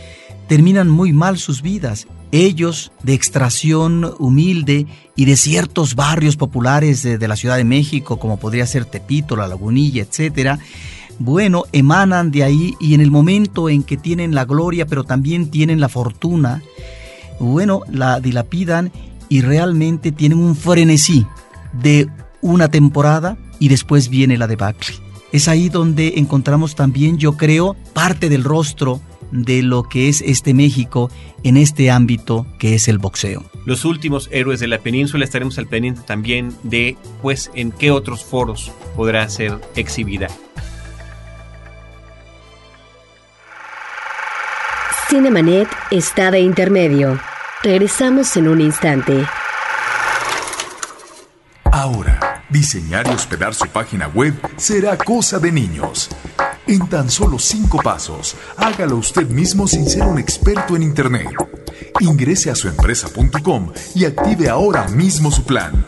terminan 0.48 0.88
muy 0.88 1.12
mal 1.12 1.38
sus 1.38 1.62
vidas. 1.62 2.06
Ellos, 2.30 2.92
de 3.02 3.12
extracción 3.12 4.14
humilde 4.18 4.86
y 5.16 5.26
de 5.26 5.36
ciertos 5.36 5.94
barrios 5.94 6.36
populares 6.36 7.02
de, 7.02 7.28
la 7.28 7.36
Ciudad 7.36 7.58
de 7.58 7.64
México, 7.64 8.18
como 8.18 8.38
podría 8.38 8.66
ser 8.66 8.86
Tepito, 8.86 9.36
La 9.36 9.46
Lagunilla, 9.46 10.02
etc., 10.02 10.58
bueno, 11.18 11.64
emanan 11.72 12.30
de 12.30 12.42
ahí 12.42 12.74
y 12.80 12.94
en 12.94 13.02
el 13.02 13.10
momento 13.10 13.68
en 13.68 13.82
que 13.82 13.98
tienen 13.98 14.34
la 14.34 14.46
gloria, 14.46 14.86
pero 14.86 15.04
también 15.04 15.50
tienen 15.50 15.78
la 15.78 15.90
fortuna, 15.90 16.62
bueno, 17.38 17.82
la 17.90 18.18
dilapidan 18.18 18.90
y 19.28 19.42
realmente 19.42 20.10
tienen 20.10 20.38
un 20.38 20.56
frenesí 20.56 21.26
de 21.72 22.08
una 22.40 22.70
temporada 22.70 23.36
y 23.58 23.68
después 23.68 24.08
viene 24.08 24.36
la 24.36 24.46
debacle. 24.46 25.01
Es 25.32 25.48
ahí 25.48 25.70
donde 25.70 26.14
encontramos 26.16 26.74
también, 26.74 27.16
yo 27.16 27.38
creo, 27.38 27.74
parte 27.94 28.28
del 28.28 28.44
rostro 28.44 29.00
de 29.30 29.62
lo 29.62 29.84
que 29.84 30.10
es 30.10 30.20
este 30.20 30.52
México 30.52 31.10
en 31.42 31.56
este 31.56 31.90
ámbito 31.90 32.46
que 32.58 32.74
es 32.74 32.86
el 32.86 32.98
boxeo. 32.98 33.42
Los 33.64 33.86
últimos 33.86 34.28
héroes 34.30 34.60
de 34.60 34.66
la 34.66 34.78
península 34.78 35.24
estaremos 35.24 35.56
al 35.56 35.66
pendiente 35.66 36.02
también 36.02 36.54
de 36.62 36.98
pues 37.22 37.50
en 37.54 37.72
qué 37.72 37.90
otros 37.90 38.22
foros 38.22 38.70
podrá 38.94 39.26
ser 39.30 39.58
exhibida. 39.74 40.28
Cinemanet 45.08 45.68
está 45.90 46.30
de 46.30 46.40
intermedio. 46.40 47.18
Regresamos 47.62 48.36
en 48.36 48.48
un 48.48 48.60
instante. 48.60 49.24
Ahora 51.64 52.21
Diseñar 52.52 53.06
y 53.08 53.14
hospedar 53.14 53.54
su 53.54 53.66
página 53.68 54.08
web 54.08 54.34
será 54.58 54.98
cosa 54.98 55.38
de 55.38 55.50
niños. 55.50 56.10
En 56.66 56.86
tan 56.86 57.10
solo 57.10 57.38
cinco 57.38 57.78
pasos, 57.82 58.36
hágalo 58.58 58.96
usted 58.98 59.26
mismo 59.26 59.66
sin 59.66 59.88
ser 59.88 60.02
un 60.02 60.18
experto 60.18 60.76
en 60.76 60.82
Internet. 60.82 61.30
Ingrese 62.00 62.50
a 62.50 62.54
suempresa.com 62.54 63.72
y 63.94 64.04
active 64.04 64.50
ahora 64.50 64.86
mismo 64.88 65.30
su 65.30 65.44
plan. 65.44 65.82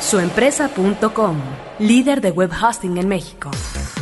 Suempresa.com, 0.00 1.36
líder 1.80 2.20
de 2.20 2.30
web 2.30 2.50
hosting 2.52 2.98
en 2.98 3.08
México. 3.08 3.50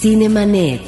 Cinemanet. 0.00 0.82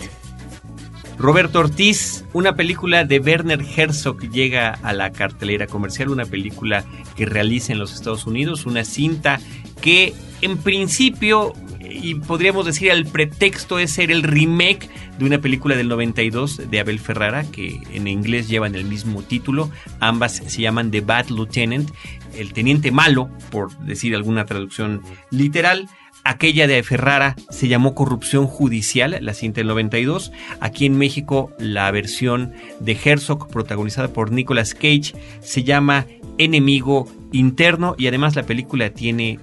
Roberto 1.18 1.58
Ortiz, 1.58 2.24
una 2.32 2.54
película 2.54 3.04
de 3.04 3.18
Werner 3.18 3.66
Herzog 3.76 4.20
llega 4.30 4.70
a 4.70 4.92
la 4.92 5.10
cartelera 5.10 5.66
comercial, 5.66 6.10
una 6.10 6.24
película 6.24 6.84
que 7.16 7.26
realiza 7.26 7.72
en 7.72 7.80
los 7.80 7.92
Estados 7.92 8.24
Unidos, 8.26 8.66
una 8.66 8.84
cinta 8.84 9.40
que 9.82 10.14
en 10.40 10.56
principio 10.56 11.52
y 11.90 12.14
podríamos 12.14 12.66
decir 12.66 12.90
el 12.90 13.06
pretexto 13.06 13.78
es 13.78 13.90
ser 13.90 14.10
el 14.10 14.22
remake 14.22 14.88
de 15.18 15.24
una 15.24 15.38
película 15.38 15.76
del 15.76 15.88
92 15.88 16.70
de 16.70 16.80
Abel 16.80 16.98
Ferrara 16.98 17.44
que 17.44 17.80
en 17.92 18.06
inglés 18.06 18.48
llevan 18.48 18.74
el 18.74 18.84
mismo 18.84 19.22
título, 19.22 19.70
ambas 19.98 20.36
se 20.36 20.62
llaman 20.62 20.90
The 20.90 21.00
Bad 21.00 21.28
Lieutenant, 21.28 21.90
el 22.34 22.52
teniente 22.52 22.90
malo, 22.90 23.30
por 23.50 23.76
decir 23.80 24.14
alguna 24.14 24.44
traducción 24.44 25.02
literal. 25.30 25.88
Aquella 26.22 26.66
de 26.66 26.82
Ferrara 26.82 27.34
se 27.49 27.66
llamó 27.68 27.94
Corrupción 27.94 28.46
Judicial, 28.46 29.16
la 29.20 29.32
cinta 29.32 29.60
del 29.60 29.68
92. 29.68 30.32
Aquí 30.60 30.84
en 30.84 30.99
México 30.99 31.50
la 31.58 31.90
versión 31.90 32.52
de 32.78 32.99
Herzog, 33.02 33.49
protagonizada 33.49 34.08
por 34.08 34.30
Nicolas 34.30 34.75
Cage, 34.75 35.14
se 35.40 35.64
llama 35.64 36.06
Enemigo 36.36 37.08
Interno 37.32 37.95
y 37.97 38.06
además 38.06 38.36
la 38.36 38.43
película 38.43 38.90
tiene 38.90 39.38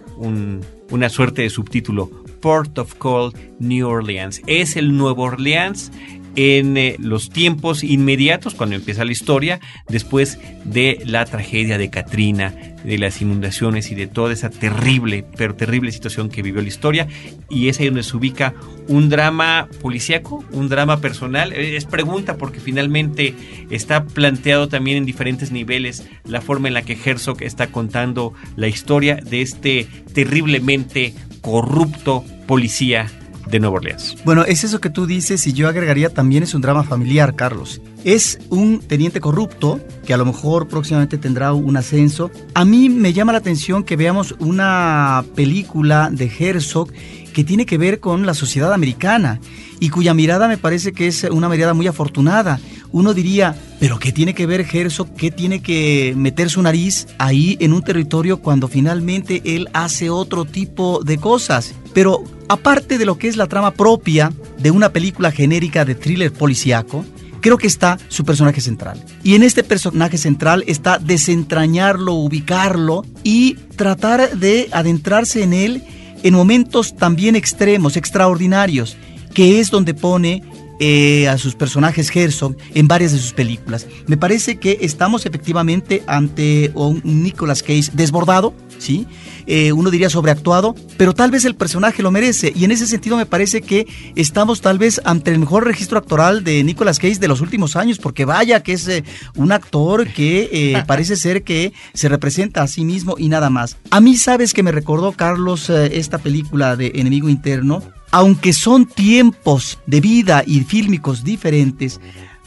una 0.89 1.09
suerte 1.09 1.41
de 1.41 1.49
subtítulo, 1.49 2.11
Port 2.41 2.77
of 2.77 2.93
Call 2.95 3.33
New 3.59 3.87
Orleans. 3.87 4.41
Es 4.45 4.75
el 4.75 4.95
Nuevo 4.95 5.23
Orleans 5.23 5.91
en 6.37 6.77
eh, 6.77 6.95
los 6.99 7.31
tiempos 7.31 7.83
inmediatos, 7.83 8.53
cuando 8.53 8.75
empieza 8.75 9.03
la 9.03 9.11
historia, 9.11 9.59
después 9.89 10.37
de 10.63 11.01
la 11.03 11.25
tragedia 11.25 11.79
de 11.79 11.89
Katrina, 11.89 12.53
de 12.83 12.99
las 12.99 13.23
inundaciones 13.23 13.91
y 13.91 13.95
de 13.95 14.05
toda 14.05 14.33
esa 14.33 14.51
terrible, 14.51 15.25
pero 15.35 15.55
terrible 15.55 15.91
situación 15.91 16.29
que 16.29 16.43
vivió 16.43 16.61
la 16.61 16.67
historia. 16.67 17.07
Y 17.49 17.69
es 17.69 17.79
ahí 17.79 17.87
donde 17.87 18.03
se 18.03 18.15
ubica 18.15 18.53
un 18.87 19.09
drama 19.09 19.67
policíaco, 19.81 20.45
un 20.51 20.69
drama 20.69 21.01
personal. 21.01 21.53
Eh, 21.53 21.75
es 21.75 21.85
pregunta 21.85 22.37
porque 22.37 22.59
finalmente 22.59 23.33
está 23.71 24.05
planteado 24.05 24.67
también 24.67 24.97
en 24.97 25.05
diferentes 25.05 25.51
niveles 25.51 26.07
la 26.23 26.41
forma 26.41 26.67
en 26.67 26.75
la 26.75 26.83
que 26.83 26.97
Herzog 27.03 27.41
está 27.41 27.67
contando 27.67 28.33
la 28.55 28.67
historia 28.67 29.15
de 29.15 29.41
este 29.41 29.87
terriblemente 30.13 31.15
corrupto 31.41 32.23
policía 32.45 33.07
de 33.49 33.59
Nueva 33.59 33.77
Orleans. 33.77 34.17
Bueno, 34.25 34.43
es 34.43 34.63
eso 34.63 34.79
que 34.79 34.89
tú 34.89 35.05
dices 35.05 35.45
y 35.47 35.53
yo 35.53 35.67
agregaría 35.67 36.09
también 36.09 36.43
es 36.43 36.53
un 36.53 36.61
drama 36.61 36.83
familiar, 36.83 37.35
Carlos. 37.35 37.81
Es 38.03 38.39
un 38.49 38.79
teniente 38.79 39.19
corrupto 39.19 39.79
que 40.05 40.13
a 40.13 40.17
lo 40.17 40.25
mejor 40.25 40.67
próximamente 40.67 41.17
tendrá 41.17 41.53
un 41.53 41.75
ascenso. 41.77 42.31
A 42.53 42.65
mí 42.65 42.89
me 42.89 43.13
llama 43.13 43.31
la 43.31 43.39
atención 43.39 43.83
que 43.83 43.95
veamos 43.95 44.35
una 44.39 45.23
película 45.35 46.09
de 46.11 46.31
Herzog 46.39 46.91
que 47.33 47.43
tiene 47.43 47.65
que 47.65 47.77
ver 47.77 47.99
con 47.99 48.25
la 48.25 48.33
sociedad 48.33 48.73
americana 48.73 49.39
y 49.79 49.89
cuya 49.89 50.13
mirada 50.13 50.47
me 50.47 50.57
parece 50.57 50.91
que 50.91 51.07
es 51.07 51.23
una 51.23 51.49
mirada 51.49 51.73
muy 51.73 51.87
afortunada. 51.87 52.59
Uno 52.91 53.13
diría, 53.13 53.55
pero 53.79 53.99
¿qué 53.99 54.11
tiene 54.11 54.33
que 54.33 54.45
ver 54.45 54.65
Herzog? 54.71 55.13
¿Qué 55.15 55.29
tiene 55.29 55.61
que 55.61 56.13
meter 56.15 56.49
su 56.49 56.61
nariz 56.61 57.07
ahí 57.17 57.57
en 57.59 57.73
un 57.73 57.83
territorio 57.83 58.37
cuando 58.37 58.67
finalmente 58.67 59.41
él 59.43 59.67
hace 59.73 60.09
otro 60.09 60.45
tipo 60.45 61.01
de 61.03 61.17
cosas? 61.17 61.75
Pero 61.93 62.23
aparte 62.47 62.97
de 62.97 63.05
lo 63.05 63.17
que 63.17 63.27
es 63.27 63.37
la 63.37 63.47
trama 63.47 63.71
propia 63.71 64.31
de 64.57 64.71
una 64.71 64.89
película 64.89 65.31
genérica 65.31 65.85
de 65.85 65.95
thriller 65.95 66.31
policíaco, 66.31 67.05
creo 67.41 67.57
que 67.57 67.67
está 67.67 67.97
su 68.07 68.23
personaje 68.23 68.61
central. 68.61 69.03
Y 69.23 69.35
en 69.35 69.43
este 69.43 69.63
personaje 69.63 70.17
central 70.17 70.63
está 70.67 70.97
desentrañarlo, 70.97 72.13
ubicarlo 72.13 73.05
y 73.23 73.55
tratar 73.75 74.37
de 74.37 74.69
adentrarse 74.71 75.43
en 75.43 75.53
él 75.53 75.83
en 76.23 76.33
momentos 76.33 76.95
también 76.95 77.35
extremos, 77.35 77.95
extraordinarios, 77.95 78.97
que 79.37 79.59
es 79.59 79.69
donde 79.69 79.93
pone 79.93 80.41
eh, 80.79 81.27
a 81.29 81.37
sus 81.37 81.53
personajes 81.53 82.09
Herzog 82.15 82.57
en 82.73 82.87
varias 82.87 83.11
de 83.11 83.19
sus 83.19 83.33
películas. 83.33 83.85
Me 84.07 84.17
parece 84.17 84.57
que 84.57 84.79
estamos 84.81 85.27
efectivamente 85.27 86.01
ante 86.07 86.71
un 86.73 87.01
Nicolas 87.03 87.61
Cage 87.61 87.91
desbordado, 87.93 88.55
¿sí? 88.79 89.05
Eh, 89.45 89.73
uno 89.73 89.91
diría 89.91 90.09
sobreactuado, 90.09 90.73
pero 90.97 91.13
tal 91.13 91.29
vez 91.29 91.45
el 91.45 91.53
personaje 91.53 92.01
lo 92.01 92.09
merece. 92.09 92.51
Y 92.55 92.65
en 92.65 92.71
ese 92.71 92.87
sentido 92.87 93.15
me 93.15 93.27
parece 93.27 93.61
que 93.61 93.85
estamos 94.15 94.61
tal 94.61 94.79
vez 94.79 95.01
ante 95.05 95.29
el 95.29 95.37
mejor 95.37 95.65
registro 95.65 95.99
actoral 95.99 96.43
de 96.43 96.63
Nicolas 96.63 96.97
Cage 96.97 97.19
de 97.19 97.27
los 97.27 97.39
últimos 97.39 97.75
años, 97.75 97.99
porque 97.99 98.25
vaya 98.25 98.63
que 98.63 98.73
es 98.73 98.87
eh, 98.87 99.03
un 99.35 99.51
actor 99.51 100.07
que 100.07 100.83
parece 100.87 101.15
ser 101.15 101.43
que 101.43 101.73
se 101.93 102.09
representa 102.09 102.63
a 102.63 102.67
sí 102.67 102.83
mismo 102.83 103.17
y 103.19 103.29
nada 103.29 103.51
más. 103.51 103.77
A 103.91 104.01
mí 104.01 104.17
sabes 104.17 104.55
que 104.55 104.63
me 104.63 104.71
recordó, 104.71 105.11
Carlos, 105.11 105.69
esta 105.69 106.17
película 106.17 106.75
de 106.75 106.93
Enemigo 106.95 107.29
Interno, 107.29 107.83
aunque 108.11 108.53
son 108.53 108.85
tiempos 108.85 109.79
de 109.85 110.01
vida 110.01 110.43
y 110.45 110.61
fílmicos 110.61 111.23
diferentes, 111.23 111.99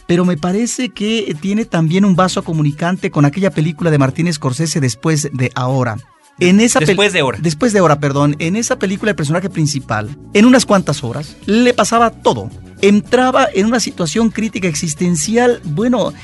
pero 0.06 0.24
me 0.24 0.36
parece 0.36 0.88
que 0.88 1.36
tiene 1.40 1.64
también 1.64 2.04
un 2.04 2.16
vaso 2.16 2.42
comunicante 2.42 3.10
con 3.10 3.24
aquella 3.24 3.50
película 3.50 3.90
de 3.90 3.98
Martínez 3.98 4.36
Scorsese 4.36 4.80
después 4.80 5.30
de 5.32 5.52
ahora. 5.54 5.98
En 6.40 6.58
esa 6.58 6.80
después 6.80 7.12
de 7.12 7.22
hora. 7.22 7.38
Después 7.40 7.72
de 7.72 7.80
hora, 7.80 8.00
perdón. 8.00 8.34
En 8.38 8.56
esa 8.56 8.78
película 8.78 9.10
el 9.10 9.16
personaje 9.16 9.50
principal, 9.50 10.16
en 10.32 10.46
unas 10.46 10.64
cuantas 10.66 11.04
horas, 11.04 11.36
le 11.46 11.74
pasaba 11.74 12.10
todo. 12.10 12.50
Entraba 12.80 13.46
en 13.54 13.66
una 13.66 13.78
situación 13.78 14.30
crítica 14.30 14.66
existencial, 14.66 15.60
bueno, 15.64 16.14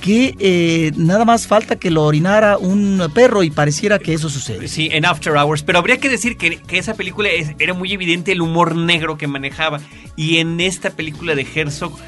que 0.00 0.36
eh, 0.38 0.92
nada 0.96 1.24
más 1.24 1.46
falta 1.46 1.76
que 1.76 1.90
lo 1.90 2.04
orinara 2.04 2.58
un 2.58 3.10
perro 3.14 3.42
y 3.42 3.50
pareciera 3.50 3.98
que 3.98 4.14
eso 4.14 4.28
sucede. 4.28 4.68
Sí, 4.68 4.88
en 4.92 5.04
After 5.04 5.32
Hours, 5.34 5.62
pero 5.62 5.78
habría 5.78 5.98
que 5.98 6.08
decir 6.08 6.36
que, 6.36 6.58
que 6.58 6.78
esa 6.78 6.94
película 6.94 7.28
era 7.58 7.74
muy 7.74 7.92
evidente 7.92 8.32
el 8.32 8.42
humor 8.42 8.76
negro 8.76 9.18
que 9.18 9.26
manejaba 9.26 9.80
y 10.16 10.38
en 10.38 10.60
esta 10.60 10.90
película 10.90 11.34
de 11.34 11.46
Herzog 11.54 11.98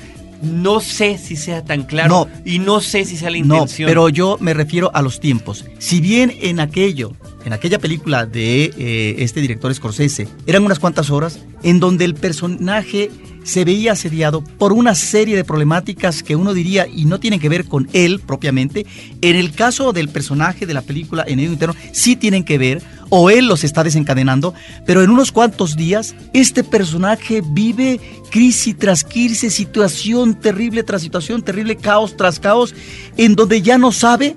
no 0.42 0.80
sé 0.80 1.18
si 1.18 1.36
sea 1.36 1.64
tan 1.64 1.82
claro 1.82 2.28
y 2.44 2.58
no 2.58 2.80
sé 2.80 3.04
si 3.04 3.16
sea 3.16 3.30
la 3.30 3.38
intención. 3.38 3.86
No, 3.86 3.90
pero 3.90 4.08
yo 4.08 4.36
me 4.40 4.54
refiero 4.54 4.90
a 4.94 5.02
los 5.02 5.20
tiempos. 5.20 5.64
Si 5.78 6.00
bien 6.00 6.32
en 6.40 6.60
aquello, 6.60 7.12
en 7.44 7.52
aquella 7.52 7.78
película 7.78 8.26
de 8.26 8.72
eh, 8.76 9.16
este 9.18 9.40
director 9.40 9.74
Scorsese, 9.74 10.28
eran 10.46 10.64
unas 10.64 10.78
cuantas 10.78 11.10
horas 11.10 11.40
en 11.62 11.80
donde 11.80 12.04
el 12.04 12.14
personaje 12.14 13.10
se 13.48 13.64
veía 13.64 13.92
asediado 13.92 14.42
por 14.42 14.74
una 14.74 14.94
serie 14.94 15.34
de 15.34 15.44
problemáticas 15.44 16.22
que 16.22 16.36
uno 16.36 16.52
diría 16.52 16.86
y 16.86 17.06
no 17.06 17.18
tienen 17.18 17.40
que 17.40 17.48
ver 17.48 17.64
con 17.64 17.88
él 17.94 18.20
propiamente. 18.20 18.84
En 19.22 19.36
el 19.36 19.52
caso 19.52 19.94
del 19.94 20.10
personaje 20.10 20.66
de 20.66 20.74
la 20.74 20.82
película 20.82 21.24
en 21.26 21.40
el 21.40 21.52
interno, 21.52 21.74
sí 21.92 22.14
tienen 22.14 22.44
que 22.44 22.58
ver, 22.58 22.82
o 23.08 23.30
él 23.30 23.46
los 23.46 23.64
está 23.64 23.82
desencadenando, 23.82 24.52
pero 24.84 25.02
en 25.02 25.08
unos 25.08 25.32
cuantos 25.32 25.76
días 25.76 26.14
este 26.34 26.62
personaje 26.62 27.42
vive 27.42 28.00
crisis 28.30 28.76
tras 28.76 29.02
crisis, 29.02 29.54
situación 29.54 30.38
terrible 30.38 30.82
tras 30.82 31.00
situación, 31.00 31.42
terrible 31.42 31.76
caos 31.76 32.18
tras 32.18 32.38
caos, 32.38 32.74
en 33.16 33.34
donde 33.34 33.62
ya 33.62 33.78
no 33.78 33.92
sabe 33.92 34.36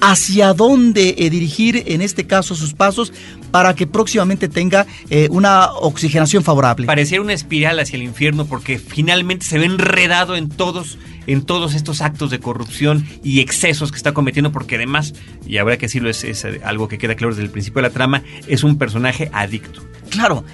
hacia 0.00 0.52
dónde 0.52 1.14
eh, 1.18 1.30
dirigir 1.30 1.84
en 1.86 2.02
este 2.02 2.26
caso 2.26 2.54
sus 2.54 2.74
pasos 2.74 3.12
para 3.50 3.74
que 3.74 3.86
próximamente 3.86 4.48
tenga 4.48 4.86
eh, 5.10 5.28
una 5.30 5.72
oxigenación 5.72 6.42
favorable. 6.42 6.86
Pareciera 6.86 7.22
una 7.22 7.32
espiral 7.32 7.78
hacia 7.78 7.96
el 7.96 8.02
infierno 8.02 8.46
porque 8.46 8.78
finalmente 8.78 9.46
se 9.46 9.58
ve 9.58 9.66
enredado 9.66 10.36
en 10.36 10.48
todos 10.48 10.98
en 11.26 11.42
todos 11.42 11.74
estos 11.74 12.02
actos 12.02 12.30
de 12.30 12.38
corrupción 12.38 13.04
y 13.24 13.40
excesos 13.40 13.90
que 13.90 13.96
está 13.96 14.12
cometiendo, 14.12 14.52
porque 14.52 14.76
además, 14.76 15.12
y 15.44 15.58
habrá 15.58 15.76
que 15.76 15.86
decirlo, 15.86 16.08
es, 16.08 16.22
es 16.22 16.46
algo 16.62 16.86
que 16.86 16.98
queda 16.98 17.16
claro 17.16 17.34
desde 17.34 17.42
el 17.42 17.50
principio 17.50 17.82
de 17.82 17.88
la 17.88 17.92
trama, 17.92 18.22
es 18.46 18.62
un 18.62 18.78
personaje 18.78 19.28
adicto. 19.32 19.82
Claro, 20.08 20.44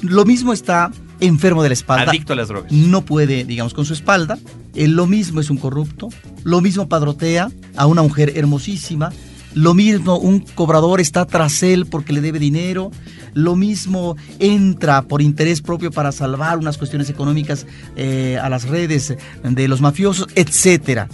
lo 0.00 0.24
mismo 0.24 0.52
está 0.52 0.92
enfermo 1.20 1.62
de 1.62 1.70
la 1.70 1.72
espalda. 1.74 2.10
Adicto 2.10 2.32
a 2.32 2.36
las 2.36 2.48
drogas. 2.48 2.70
No 2.72 3.04
puede, 3.04 3.44
digamos, 3.44 3.74
con 3.74 3.84
su 3.84 3.92
espalda. 3.94 4.38
Lo 4.74 5.06
mismo 5.06 5.40
es 5.40 5.50
un 5.50 5.56
corrupto. 5.56 6.08
Lo 6.44 6.60
mismo 6.60 6.88
padrotea 6.88 7.50
a 7.76 7.86
una 7.86 8.02
mujer 8.02 8.32
hermosísima. 8.36 9.12
Lo 9.54 9.74
mismo 9.74 10.18
un 10.18 10.40
cobrador 10.40 11.00
está 11.00 11.26
tras 11.26 11.62
él 11.62 11.86
porque 11.86 12.12
le 12.12 12.20
debe 12.20 12.38
dinero. 12.38 12.90
Lo 13.34 13.56
mismo 13.56 14.16
entra 14.38 15.02
por 15.02 15.22
interés 15.22 15.60
propio 15.60 15.90
para 15.90 16.12
salvar 16.12 16.58
unas 16.58 16.78
cuestiones 16.78 17.10
económicas 17.10 17.66
eh, 17.96 18.38
a 18.42 18.48
las 18.48 18.68
redes 18.68 19.14
de 19.42 19.68
los 19.68 19.80
mafiosos, 19.80 20.28
etcétera. 20.34 21.08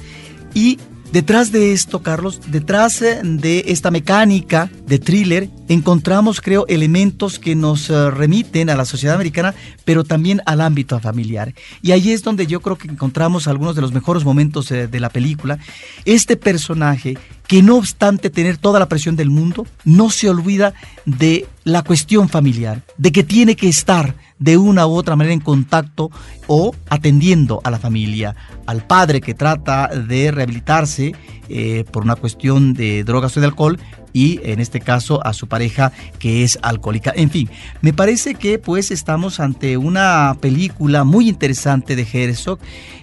Y 0.54 0.78
Detrás 1.12 1.52
de 1.52 1.72
esto, 1.72 2.02
Carlos, 2.02 2.38
detrás 2.48 3.00
eh, 3.00 3.20
de 3.24 3.64
esta 3.68 3.90
mecánica 3.90 4.70
de 4.86 4.98
thriller, 4.98 5.48
encontramos, 5.68 6.42
creo, 6.42 6.66
elementos 6.66 7.38
que 7.38 7.54
nos 7.54 7.88
eh, 7.88 8.10
remiten 8.10 8.68
a 8.68 8.76
la 8.76 8.84
sociedad 8.84 9.14
americana, 9.14 9.54
pero 9.86 10.04
también 10.04 10.42
al 10.44 10.60
ámbito 10.60 11.00
familiar. 11.00 11.54
Y 11.80 11.92
ahí 11.92 12.12
es 12.12 12.22
donde 12.22 12.46
yo 12.46 12.60
creo 12.60 12.76
que 12.76 12.88
encontramos 12.88 13.48
algunos 13.48 13.74
de 13.74 13.80
los 13.80 13.92
mejores 13.92 14.22
momentos 14.22 14.70
eh, 14.70 14.86
de 14.86 15.00
la 15.00 15.08
película. 15.08 15.58
Este 16.04 16.36
personaje 16.36 17.16
que 17.48 17.62
no 17.62 17.76
obstante 17.76 18.30
tener 18.30 18.58
toda 18.58 18.78
la 18.78 18.88
presión 18.88 19.16
del 19.16 19.30
mundo, 19.30 19.66
no 19.84 20.10
se 20.10 20.28
olvida 20.28 20.74
de 21.06 21.48
la 21.64 21.82
cuestión 21.82 22.28
familiar, 22.28 22.82
de 22.98 23.10
que 23.10 23.24
tiene 23.24 23.56
que 23.56 23.68
estar 23.68 24.14
de 24.38 24.56
una 24.58 24.86
u 24.86 24.92
otra 24.92 25.16
manera 25.16 25.32
en 25.32 25.40
contacto 25.40 26.10
o 26.46 26.74
atendiendo 26.88 27.60
a 27.64 27.70
la 27.70 27.78
familia, 27.78 28.36
al 28.66 28.86
padre 28.86 29.22
que 29.22 29.34
trata 29.34 29.88
de 29.88 30.30
rehabilitarse 30.30 31.14
eh, 31.48 31.84
por 31.90 32.04
una 32.04 32.16
cuestión 32.16 32.74
de 32.74 33.02
drogas 33.02 33.36
o 33.36 33.40
de 33.40 33.46
alcohol 33.46 33.78
y 34.12 34.40
en 34.42 34.60
este 34.60 34.80
caso 34.80 35.24
a 35.26 35.32
su 35.32 35.48
pareja 35.48 35.92
que 36.18 36.44
es 36.44 36.58
alcohólica. 36.60 37.12
En 37.16 37.30
fin, 37.30 37.48
me 37.80 37.94
parece 37.94 38.34
que 38.34 38.58
pues 38.58 38.90
estamos 38.90 39.40
ante 39.40 39.78
una 39.78 40.36
película 40.40 41.04
muy 41.04 41.28
interesante 41.28 41.96
de 41.96 42.06
Herzog, 42.10 42.58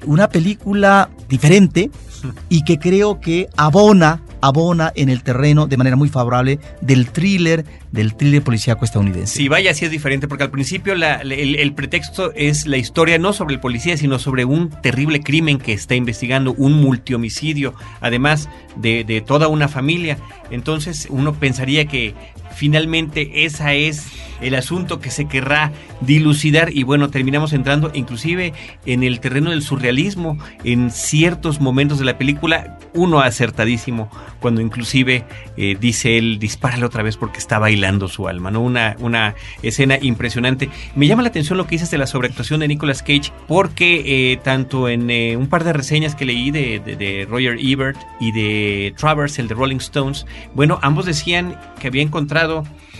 una 0.06 0.30
película 0.30 1.10
diferente 1.28 1.90
y 2.50 2.64
que 2.64 2.78
creo 2.78 3.20
que 3.20 3.48
abona 3.58 4.22
abona 4.46 4.92
en 4.96 5.10
el 5.10 5.24
terreno 5.24 5.66
de 5.66 5.76
manera 5.76 5.96
muy 5.96 6.08
favorable 6.08 6.60
del 6.82 7.10
thriller, 7.10 7.66
del 7.92 8.16
thriller 8.16 8.44
policíaco 8.44 8.86
estadounidense. 8.86 9.36
Sí, 9.36 9.48
vaya, 9.48 9.74
sí 9.74 9.86
es 9.86 9.92
diferente, 9.92 10.28
porque 10.28 10.44
al 10.44 10.52
principio 10.52 10.94
el, 10.94 11.74
pretexto 11.74 12.32
es 12.36 12.68
la 12.68 12.78
historia 12.78 13.18
no 13.18 13.34
sobre 13.34 13.56
el 13.56 13.60
policía, 13.60 13.98
sino 13.98 14.20
sobre 14.20 14.46
un 14.46 14.70
terrible 14.70 15.22
crimen 15.22 15.58
que 15.58 15.74
está 15.74 15.96
investigando, 15.96 16.54
un 16.54 16.74
multihomicidio, 16.74 17.74
además 18.02 18.48
de, 18.76 19.04
de 19.04 19.22
toda 19.22 19.48
una 19.48 19.68
familia. 19.68 20.18
Entonces 20.52 21.08
uno 21.10 21.34
pensaría 21.34 21.86
que 21.86 22.14
finalmente 22.56 23.46
esa 23.46 23.74
es 23.74 24.08
el 24.42 24.56
asunto 24.56 25.00
que 25.00 25.12
se 25.12 25.26
querrá 25.26 25.72
dilucidar 26.02 26.70
y 26.74 26.84
bueno, 26.84 27.10
terminamos 27.10 27.54
entrando 27.54 27.92
inclusive 27.94 28.54
en 28.86 29.04
el 29.04 29.20
terreno 29.20 29.52
del 29.52 29.62
surrealismo 29.62 30.38
en 30.64 30.92
ciertos 30.92 31.62
momentos 31.62 32.00
de 32.00 32.06
la 32.06 32.18
película, 32.18 32.78
uno 32.94 33.22
acertadísimo 33.22 34.10
cuando 34.40 34.62
inclusive 34.62 35.24
eh, 35.58 35.78
dice 35.80 36.18
él, 36.18 36.38
dispárale 36.40 36.86
otra 36.86 37.02
vez 37.02 37.18
porque 37.18 37.40
está 37.40 37.60
bailando 37.60 38.08
su 38.08 38.28
alma, 38.28 38.52
¿no? 38.52 38.62
Una, 38.62 38.96
una 39.00 39.36
escena 39.64 39.98
impresionante. 40.02 40.70
Me 40.96 41.08
llama 41.08 41.24
la 41.24 41.30
atención 41.30 41.58
lo 41.58 41.66
que 41.66 41.76
dices 41.76 41.92
de 41.92 41.98
la 41.98 42.08
sobreactuación 42.08 42.60
de 42.60 42.68
Nicolas 42.68 43.02
Cage 43.02 43.32
porque 43.48 44.04
eh, 44.06 44.38
tanto 44.38 44.90
en 44.90 45.10
eh, 45.10 45.38
un 45.38 45.48
par 45.48 45.64
de 45.64 45.74
reseñas 45.74 46.16
que 46.16 46.26
leí 46.26 46.52
de, 46.52 46.80
de 46.80 47.26
Roger 47.30 47.58
Ebert 47.60 47.98
y 48.20 48.32
de 48.32 48.94
Travers, 48.98 49.40
el 49.40 49.48
de 49.48 49.56
Rolling 49.56 49.78
Stones, 49.78 50.26
bueno, 50.54 50.80
ambos 50.82 51.06
decían 51.06 51.60
que 51.80 51.88
había 51.88 52.04
encontrado 52.04 52.45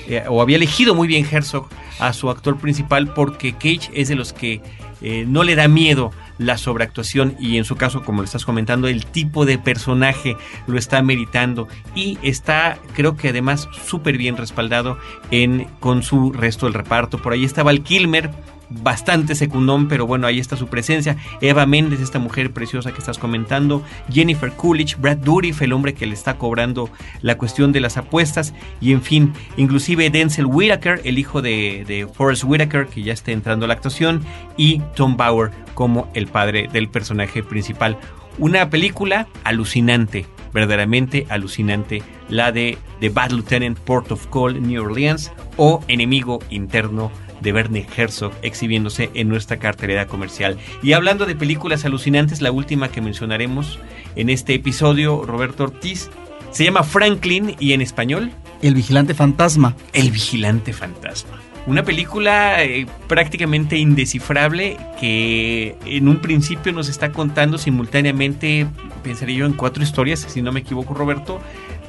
eh, 0.08 0.24
o 0.28 0.42
había 0.42 0.58
elegido 0.58 0.96
muy 0.96 1.08
bien 1.08 1.26
Herzog 1.30 1.68
a 2.00 2.14
su 2.14 2.30
actor 2.30 2.58
principal 2.58 3.14
porque 3.14 3.54
Cage 3.54 3.90
es 3.94 4.08
de 4.08 4.16
los 4.16 4.34
que 4.34 4.62
eh, 5.02 5.26
no 5.28 5.44
le 5.44 5.56
da 5.56 5.68
miedo 5.68 6.12
la 6.38 6.58
sobreactuación 6.58 7.36
y 7.40 7.58
en 7.58 7.66
su 7.66 7.76
caso, 7.76 8.04
como 8.04 8.22
le 8.22 8.26
estás 8.26 8.46
comentando, 8.46 8.88
el 8.88 9.06
tipo 9.06 9.46
de 9.46 9.58
personaje 9.58 10.36
lo 10.68 10.78
está 10.78 11.02
meritando 11.02 11.68
y 11.96 12.18
está, 12.22 12.78
creo 12.94 13.16
que 13.16 13.30
además, 13.30 13.70
súper 13.86 14.18
bien 14.18 14.38
respaldado 14.38 14.98
en, 15.32 15.68
con 15.80 16.04
su 16.04 16.32
resto 16.34 16.66
del 16.66 16.74
reparto. 16.74 17.20
Por 17.22 17.34
ahí 17.34 17.46
estaba 17.46 17.72
el 17.72 17.84
Kilmer, 17.84 18.32
bastante 18.70 19.36
secundón, 19.36 19.88
pero 19.88 20.08
bueno, 20.08 20.28
ahí 20.28 20.40
está 20.40 20.58
su 20.58 20.68
presencia. 20.68 21.18
Eva 21.42 21.66
Méndez, 21.66 22.00
esta 22.00 22.20
mujer 22.20 22.52
preciosa 22.52 22.92
que 22.92 23.00
estás 23.00 23.18
comentando. 23.18 23.84
Jennifer 24.12 24.52
Coolidge, 24.52 24.98
Brad 24.98 25.18
Dourif, 25.18 25.62
el 25.62 25.74
hombre 25.74 25.94
que 25.94 26.06
le 26.06 26.14
está 26.14 26.38
cobrando 26.38 26.90
la 27.22 27.38
cuestión 27.38 27.72
de 27.72 27.80
las 27.80 27.98
apuestas. 27.98 28.54
Y 28.82 28.92
en 28.92 29.02
fin, 29.02 29.34
inclusive 29.58 30.10
Denzel 30.10 30.46
Whitaker, 30.46 31.02
el 31.04 31.20
hijo 31.20 31.42
de, 31.42 31.84
de 31.88 32.08
Forrest 32.08 32.44
Whitaker, 32.44 32.88
que 32.88 33.04
ya 33.04 33.14
está 33.14 33.32
entrando 33.32 33.66
a 33.66 33.68
la 33.68 33.74
actuación. 33.74 34.22
Y 34.58 34.82
Tom 34.96 35.18
Bauer 35.18 35.52
como 35.74 36.10
el 36.14 36.28
padre 36.28 36.68
del 36.72 36.90
personaje 36.90 37.44
principal. 37.44 37.98
Una 38.38 38.70
película 38.70 39.28
alucinante, 39.44 40.26
verdaderamente 40.54 41.26
alucinante, 41.30 42.04
la 42.28 42.52
de 42.52 42.78
The 43.00 43.10
Bad 43.10 43.32
Lieutenant 43.32 43.80
Port 43.80 44.12
of 44.12 44.28
Call 44.28 44.62
New 44.62 44.84
Orleans 44.84 45.32
o 45.58 45.82
Enemigo 45.88 46.40
Interno 46.50 47.12
de 47.42 47.54
Werner 47.54 47.86
Herzog 47.96 48.34
exhibiéndose 48.42 49.10
en 49.14 49.30
nuestra 49.30 49.58
cartelera 49.58 50.08
comercial. 50.08 50.58
Y 50.82 50.94
hablando 50.94 51.26
de 51.26 51.36
películas 51.36 51.86
alucinantes, 51.86 52.42
la 52.42 52.52
última 52.52 52.90
que 52.90 53.02
mencionaremos 53.02 53.80
en 54.16 54.30
este 54.30 54.54
episodio, 54.54 55.24
Roberto 55.26 55.64
Ortiz, 55.66 56.10
se 56.52 56.64
llama 56.64 56.84
Franklin 56.84 57.56
y 57.60 57.74
en 57.74 57.82
español... 57.82 58.32
El 58.62 58.74
vigilante 58.74 59.14
fantasma. 59.14 59.76
El 59.94 60.12
vigilante 60.12 60.72
fantasma. 60.72 61.38
Una 61.68 61.84
película 61.84 62.64
eh, 62.64 62.86
prácticamente 63.08 63.78
indescifrable 63.78 64.78
que 65.00 65.76
en 65.86 66.08
un 66.08 66.18
principio 66.18 66.72
nos 66.72 66.90
está 66.90 67.12
contando 67.12 67.58
simultáneamente, 67.58 68.68
pensaría 69.04 69.40
yo, 69.40 69.46
en 69.48 69.54
cuatro 69.54 69.84
historias, 69.84 70.20
si 70.28 70.42
no 70.42 70.52
me 70.52 70.60
equivoco 70.60 70.94
Roberto. 70.94 71.42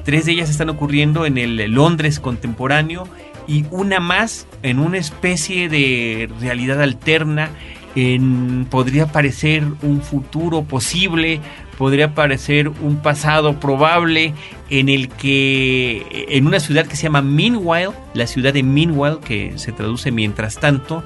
Tres 0.03 0.25
de 0.25 0.31
ellas 0.31 0.49
están 0.49 0.69
ocurriendo 0.69 1.25
en 1.25 1.37
el 1.37 1.57
Londres 1.71 2.19
contemporáneo 2.19 3.07
y 3.47 3.65
una 3.71 3.99
más 3.99 4.45
en 4.63 4.79
una 4.79 4.97
especie 4.97 5.69
de 5.69 6.29
realidad 6.39 6.81
alterna, 6.81 7.49
en, 7.95 8.67
podría 8.69 9.07
parecer 9.07 9.63
un 9.81 10.01
futuro 10.01 10.63
posible, 10.63 11.39
podría 11.77 12.13
parecer 12.13 12.69
un 12.69 12.97
pasado 12.97 13.59
probable 13.59 14.33
en 14.69 14.89
el 14.89 15.09
que 15.09 16.27
en 16.29 16.45
una 16.45 16.59
ciudad 16.59 16.85
que 16.85 16.95
se 16.95 17.03
llama 17.03 17.21
Meanwhile, 17.21 17.91
la 18.13 18.27
ciudad 18.27 18.53
de 18.53 18.63
Meanwhile 18.63 19.19
que 19.23 19.53
se 19.57 19.71
traduce 19.71 20.11
mientras 20.11 20.59
tanto, 20.59 21.03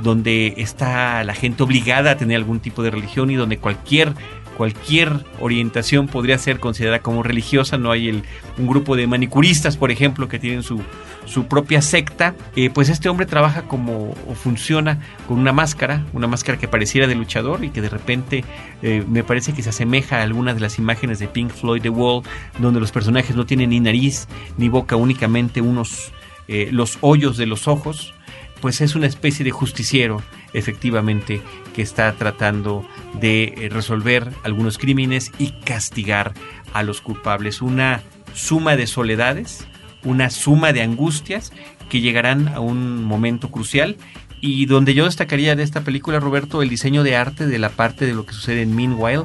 donde 0.00 0.54
está 0.56 1.22
la 1.24 1.34
gente 1.34 1.62
obligada 1.62 2.12
a 2.12 2.16
tener 2.16 2.36
algún 2.36 2.60
tipo 2.60 2.82
de 2.82 2.90
religión 2.90 3.30
y 3.30 3.36
donde 3.36 3.58
cualquier 3.58 4.12
cualquier 4.56 5.24
orientación 5.40 6.06
podría 6.06 6.38
ser 6.38 6.60
considerada 6.60 7.00
como 7.00 7.22
religiosa. 7.22 7.78
No 7.78 7.90
hay 7.90 8.08
el, 8.08 8.22
un 8.58 8.66
grupo 8.66 8.96
de 8.96 9.06
manicuristas, 9.06 9.76
por 9.76 9.90
ejemplo, 9.90 10.28
que 10.28 10.38
tienen 10.38 10.62
su, 10.62 10.80
su 11.26 11.46
propia 11.46 11.82
secta. 11.82 12.34
Eh, 12.56 12.70
pues 12.70 12.88
este 12.88 13.08
hombre 13.08 13.26
trabaja 13.26 13.62
como 13.62 14.14
o 14.28 14.34
funciona 14.34 15.00
con 15.28 15.38
una 15.38 15.52
máscara, 15.52 16.04
una 16.12 16.26
máscara 16.26 16.58
que 16.58 16.68
pareciera 16.68 17.06
de 17.06 17.14
luchador 17.14 17.64
y 17.64 17.70
que 17.70 17.80
de 17.80 17.88
repente 17.88 18.44
eh, 18.82 19.04
me 19.08 19.24
parece 19.24 19.52
que 19.52 19.62
se 19.62 19.70
asemeja 19.70 20.18
a 20.18 20.22
algunas 20.22 20.54
de 20.54 20.60
las 20.60 20.78
imágenes 20.78 21.18
de 21.18 21.28
Pink 21.28 21.50
Floyd 21.50 21.82
The 21.82 21.90
Wall, 21.90 22.22
donde 22.58 22.80
los 22.80 22.92
personajes 22.92 23.36
no 23.36 23.46
tienen 23.46 23.70
ni 23.70 23.80
nariz 23.80 24.28
ni 24.56 24.68
boca, 24.68 24.96
únicamente 24.96 25.60
unos 25.60 26.12
eh, 26.46 26.68
los 26.70 26.98
hoyos 27.00 27.36
de 27.36 27.46
los 27.46 27.68
ojos. 27.68 28.14
Pues 28.64 28.80
es 28.80 28.94
una 28.94 29.06
especie 29.06 29.44
de 29.44 29.50
justiciero, 29.50 30.22
efectivamente, 30.54 31.42
que 31.74 31.82
está 31.82 32.10
tratando 32.14 32.82
de 33.20 33.68
resolver 33.70 34.32
algunos 34.42 34.78
crímenes 34.78 35.32
y 35.38 35.50
castigar 35.66 36.32
a 36.72 36.82
los 36.82 37.02
culpables. 37.02 37.60
Una 37.60 38.00
suma 38.32 38.74
de 38.74 38.86
soledades, 38.86 39.68
una 40.02 40.30
suma 40.30 40.72
de 40.72 40.80
angustias 40.80 41.52
que 41.90 42.00
llegarán 42.00 42.48
a 42.48 42.60
un 42.60 43.04
momento 43.04 43.50
crucial 43.50 43.98
y 44.40 44.64
donde 44.64 44.94
yo 44.94 45.04
destacaría 45.04 45.56
de 45.56 45.62
esta 45.62 45.82
película, 45.82 46.18
Roberto, 46.18 46.62
el 46.62 46.70
diseño 46.70 47.02
de 47.02 47.16
arte 47.16 47.46
de 47.46 47.58
la 47.58 47.68
parte 47.68 48.06
de 48.06 48.14
lo 48.14 48.24
que 48.24 48.32
sucede 48.32 48.62
en 48.62 48.74
Meanwhile, 48.74 49.24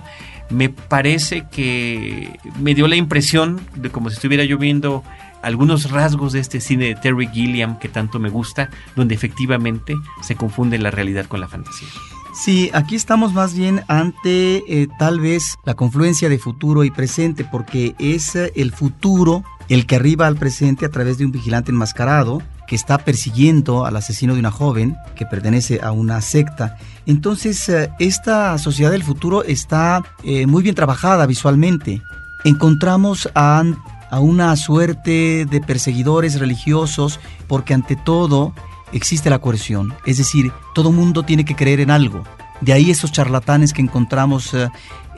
me 0.50 0.68
parece 0.68 1.46
que 1.50 2.38
me 2.60 2.76
dio 2.76 2.90
la 2.90 2.98
impresión 2.98 3.62
de 3.76 3.90
como 3.90 4.10
si 4.10 4.16
estuviera 4.16 4.44
yo 4.44 4.58
viendo 4.58 5.02
algunos 5.42 5.92
rasgos 5.92 6.34
de 6.34 6.40
este 6.40 6.62
cine 6.62 6.86
de 6.86 6.96
Terry 6.96 7.28
Gilliam 7.28 7.80
que 7.80 7.90
tanto 7.90 8.20
me 8.20 8.30
gusta, 8.30 8.70
donde 8.96 9.16
efectivamente 9.16 9.96
se 10.22 10.36
confunde 10.36 10.78
la 10.78 10.92
realidad 10.92 11.26
con 11.26 11.40
la 11.40 11.48
fantasía. 11.48 11.88
Sí, 12.34 12.70
aquí 12.74 12.96
estamos 12.96 13.34
más 13.34 13.54
bien 13.54 13.82
ante 13.88 14.64
eh, 14.68 14.88
tal 15.00 15.20
vez 15.20 15.58
la 15.66 15.74
confluencia 15.74 16.30
de 16.30 16.38
futuro 16.38 16.84
y 16.84 16.92
presente, 16.92 17.44
porque 17.44 17.96
es 18.00 18.36
eh, 18.36 18.54
el 18.56 18.72
futuro 18.72 19.44
el 19.68 19.86
que 19.86 19.96
arriba 19.96 20.28
al 20.28 20.36
presente 20.36 20.86
a 20.86 20.90
través 20.90 21.18
de 21.18 21.26
un 21.26 21.32
vigilante 21.32 21.72
enmascarado 21.72 22.42
que 22.68 22.76
está 22.76 23.00
persiguiendo 23.00 23.86
al 23.86 23.96
asesino 23.96 24.36
de 24.36 24.40
una 24.40 24.52
joven 24.52 24.96
que 25.16 25.26
pertenece 25.26 25.80
a 25.82 25.92
una 25.92 26.22
secta. 26.22 26.78
Entonces, 27.08 27.68
eh, 27.68 27.90
esta 28.00 28.58
sociedad 28.60 28.92
del 28.92 29.04
futuro 29.04 29.44
está 29.44 30.04
muy 30.24 30.62
bien 30.62 30.76
trabajada 30.76 31.26
visualmente. 31.26 32.02
Encontramos 32.44 33.30
a, 33.34 33.64
a 34.10 34.20
una 34.20 34.56
suerte 34.56 35.46
de 35.46 35.62
perseguidores 35.62 36.40
religiosos 36.40 37.20
porque 37.48 37.74
ante 37.74 37.96
todo 37.96 38.54
existe 38.92 39.30
la 39.30 39.40
coerción, 39.40 39.94
es 40.06 40.18
decir, 40.18 40.52
todo 40.74 40.92
mundo 40.92 41.24
tiene 41.24 41.46
que 41.46 41.56
creer 41.56 41.80
en 41.80 41.92
algo. 41.92 42.24
De 42.62 42.74
ahí 42.74 42.92
esos 42.92 43.12
charlatanes 43.12 43.72
que 43.72 43.82
encontramos 43.82 44.54
eh, 44.54 44.70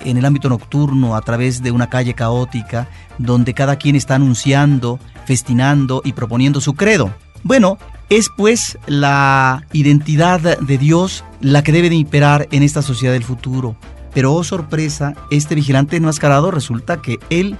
en 0.04 0.18
el 0.18 0.26
ámbito 0.26 0.50
nocturno 0.50 1.16
a 1.16 1.22
través 1.22 1.64
de 1.64 1.72
una 1.72 1.90
calle 1.90 2.14
caótica, 2.14 2.88
donde 3.18 3.54
cada 3.54 3.78
quien 3.78 3.96
está 3.96 4.16
anunciando, 4.16 5.00
festinando 5.26 6.02
y 6.04 6.14
proponiendo 6.14 6.62
su 6.62 6.74
credo. 6.74 7.14
Bueno, 7.44 7.78
es 8.10 8.30
pues 8.36 8.78
la 8.88 9.66
identidad 9.74 10.60
de 10.60 10.78
Dios 10.78 11.24
la 11.40 11.64
que 11.64 11.72
debe 11.72 11.90
de 11.90 11.96
imperar 11.96 12.48
en 12.52 12.62
esta 12.62 12.82
sociedad 12.82 13.14
del 13.14 13.24
futuro. 13.24 13.76
Pero, 14.14 14.34
oh 14.34 14.44
sorpresa, 14.44 15.14
este 15.30 15.56
vigilante 15.56 15.96
enmascarado 15.96 16.52
resulta 16.52 17.02
que 17.02 17.18
él, 17.30 17.58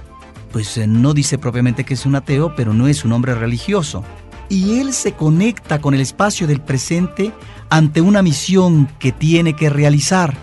pues 0.52 0.76
eh, 0.78 0.86
no 0.86 1.14
dice 1.14 1.38
propiamente 1.38 1.84
que 1.84 1.94
es 1.94 2.06
un 2.06 2.14
ateo, 2.14 2.54
pero 2.54 2.74
no 2.74 2.86
es 2.86 3.04
un 3.04 3.12
hombre 3.12 3.34
religioso 3.34 4.04
y 4.52 4.80
él 4.80 4.92
se 4.92 5.12
conecta 5.12 5.80
con 5.80 5.94
el 5.94 6.00
espacio 6.02 6.46
del 6.46 6.60
presente 6.60 7.32
ante 7.70 8.02
una 8.02 8.20
misión 8.20 8.86
que 8.98 9.10
tiene 9.10 9.56
que 9.56 9.70
realizar. 9.70 10.34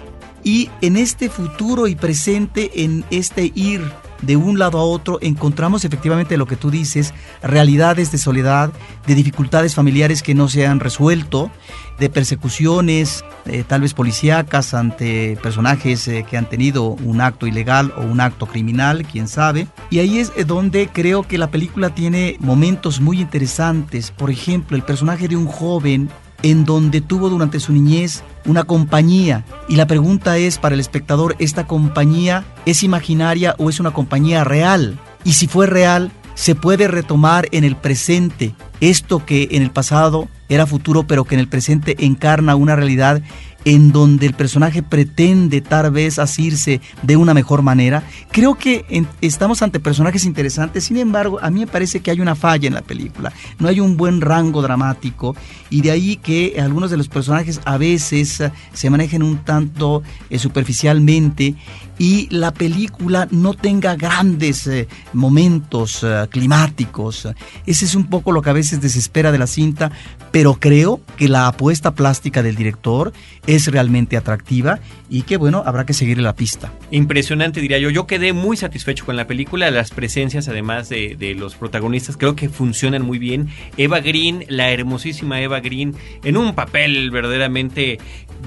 Y 0.43 0.71
en 0.81 0.97
este 0.97 1.29
futuro 1.29 1.87
y 1.87 1.95
presente, 1.95 2.83
en 2.83 3.05
este 3.11 3.51
ir 3.53 3.83
de 4.21 4.35
un 4.35 4.59
lado 4.59 4.77
a 4.79 4.83
otro, 4.83 5.19
encontramos 5.21 5.85
efectivamente 5.85 6.37
lo 6.37 6.47
que 6.47 6.55
tú 6.55 6.71
dices, 6.71 7.13
realidades 7.41 8.11
de 8.11 8.17
soledad, 8.17 8.71
de 9.07 9.15
dificultades 9.15 9.75
familiares 9.75 10.23
que 10.23 10.35
no 10.35 10.47
se 10.49 10.67
han 10.67 10.79
resuelto, 10.79 11.51
de 11.99 12.09
persecuciones, 12.09 13.25
eh, 13.45 13.63
tal 13.67 13.81
vez 13.81 13.93
policíacas 13.93 14.73
ante 14.73 15.37
personajes 15.43 16.07
eh, 16.07 16.25
que 16.29 16.37
han 16.37 16.47
tenido 16.47 16.83
un 16.85 17.21
acto 17.21 17.45
ilegal 17.45 17.93
o 17.97 18.01
un 18.01 18.21
acto 18.21 18.45
criminal, 18.45 19.05
quién 19.05 19.27
sabe. 19.27 19.67
Y 19.89 19.99
ahí 19.99 20.19
es 20.19 20.31
eh, 20.35 20.45
donde 20.45 20.87
creo 20.87 21.23
que 21.23 21.37
la 21.37 21.51
película 21.51 21.93
tiene 21.93 22.37
momentos 22.39 23.01
muy 23.01 23.19
interesantes. 23.19 24.11
Por 24.11 24.31
ejemplo, 24.31 24.77
el 24.77 24.83
personaje 24.83 25.27
de 25.27 25.35
un 25.35 25.47
joven 25.47 26.09
en 26.43 26.65
donde 26.65 27.01
tuvo 27.01 27.29
durante 27.29 27.59
su 27.59 27.73
niñez 27.73 28.23
una 28.45 28.63
compañía. 28.63 29.45
Y 29.67 29.75
la 29.75 29.87
pregunta 29.87 30.37
es 30.37 30.57
para 30.57 30.75
el 30.75 30.81
espectador, 30.81 31.35
¿esta 31.39 31.67
compañía 31.67 32.45
es 32.65 32.83
imaginaria 32.83 33.55
o 33.57 33.69
es 33.69 33.79
una 33.79 33.91
compañía 33.91 34.43
real? 34.43 34.97
Y 35.23 35.33
si 35.33 35.47
fue 35.47 35.67
real, 35.67 36.11
se 36.35 36.55
puede 36.55 36.87
retomar 36.87 37.47
en 37.51 37.63
el 37.63 37.75
presente 37.75 38.55
esto 38.79 39.25
que 39.25 39.49
en 39.51 39.61
el 39.61 39.71
pasado 39.71 40.29
era 40.47 40.65
futuro, 40.65 41.03
pero 41.03 41.25
que 41.25 41.35
en 41.35 41.41
el 41.41 41.49
presente 41.49 41.95
encarna 41.99 42.55
una 42.55 42.75
realidad 42.75 43.21
en 43.65 43.91
donde 43.91 44.25
el 44.25 44.33
personaje 44.33 44.83
pretende 44.83 45.61
tal 45.61 45.91
vez 45.91 46.19
asirse 46.19 46.81
de 47.01 47.17
una 47.17 47.33
mejor 47.33 47.61
manera. 47.61 48.03
Creo 48.31 48.55
que 48.55 48.85
estamos 49.21 49.61
ante 49.61 49.79
personajes 49.79 50.25
interesantes, 50.25 50.85
sin 50.85 50.97
embargo, 50.97 51.39
a 51.41 51.49
mí 51.49 51.61
me 51.61 51.67
parece 51.67 51.99
que 51.99 52.11
hay 52.11 52.21
una 52.21 52.35
falla 52.35 52.67
en 52.67 52.73
la 52.73 52.81
película. 52.81 53.31
No 53.59 53.67
hay 53.67 53.79
un 53.79 53.97
buen 53.97 54.21
rango 54.21 54.61
dramático 54.61 55.35
y 55.69 55.81
de 55.81 55.91
ahí 55.91 56.17
que 56.17 56.55
algunos 56.59 56.91
de 56.91 56.97
los 56.97 57.07
personajes 57.07 57.61
a 57.65 57.77
veces 57.77 58.39
eh, 58.39 58.51
se 58.73 58.89
manejen 58.89 59.23
un 59.23 59.39
tanto 59.39 60.03
eh, 60.29 60.39
superficialmente 60.39 61.55
y 61.97 62.27
la 62.31 62.53
película 62.53 63.27
no 63.29 63.53
tenga 63.53 63.95
grandes 63.95 64.65
eh, 64.67 64.87
momentos 65.13 66.05
climáticos. 66.29 67.27
Ese 67.65 67.85
es 67.85 67.95
un 67.95 68.05
poco 68.05 68.31
lo 68.31 68.41
que 68.41 68.49
a 68.49 68.53
veces 68.53 68.81
desespera 68.81 69.31
de 69.31 69.37
la 69.37 69.47
cinta, 69.47 69.91
pero 70.31 70.55
creo 70.59 71.01
que 71.17 71.27
la 71.27 71.47
apuesta 71.47 71.93
plástica 71.93 72.41
del 72.41 72.55
director 72.55 73.11
es 73.55 73.65
realmente 73.67 74.15
atractiva 74.15 74.79
y 75.09 75.23
que 75.23 75.35
bueno, 75.37 75.63
habrá 75.65 75.85
que 75.85 75.93
seguir 75.93 76.19
la 76.19 76.35
pista. 76.35 76.71
Impresionante 76.91 77.61
diría 77.61 77.79
yo, 77.79 77.89
yo 77.89 78.05
quedé 78.05 78.31
muy 78.31 78.55
satisfecho 78.57 79.05
con 79.05 79.15
la 79.15 79.25
película, 79.25 79.71
las 79.71 79.89
presencias 79.89 80.47
además 80.47 80.87
de, 80.87 81.15
de 81.17 81.33
los 81.33 81.55
protagonistas 81.55 82.15
creo 82.15 82.35
que 82.35 82.47
funcionan 82.47 83.01
muy 83.01 83.17
bien. 83.17 83.49
Eva 83.75 84.01
Green, 84.01 84.45
la 84.49 84.69
hermosísima 84.69 85.41
Eva 85.41 85.61
Green, 85.61 85.95
en 86.23 86.37
un 86.37 86.53
papel 86.53 87.09
verdaderamente 87.09 87.97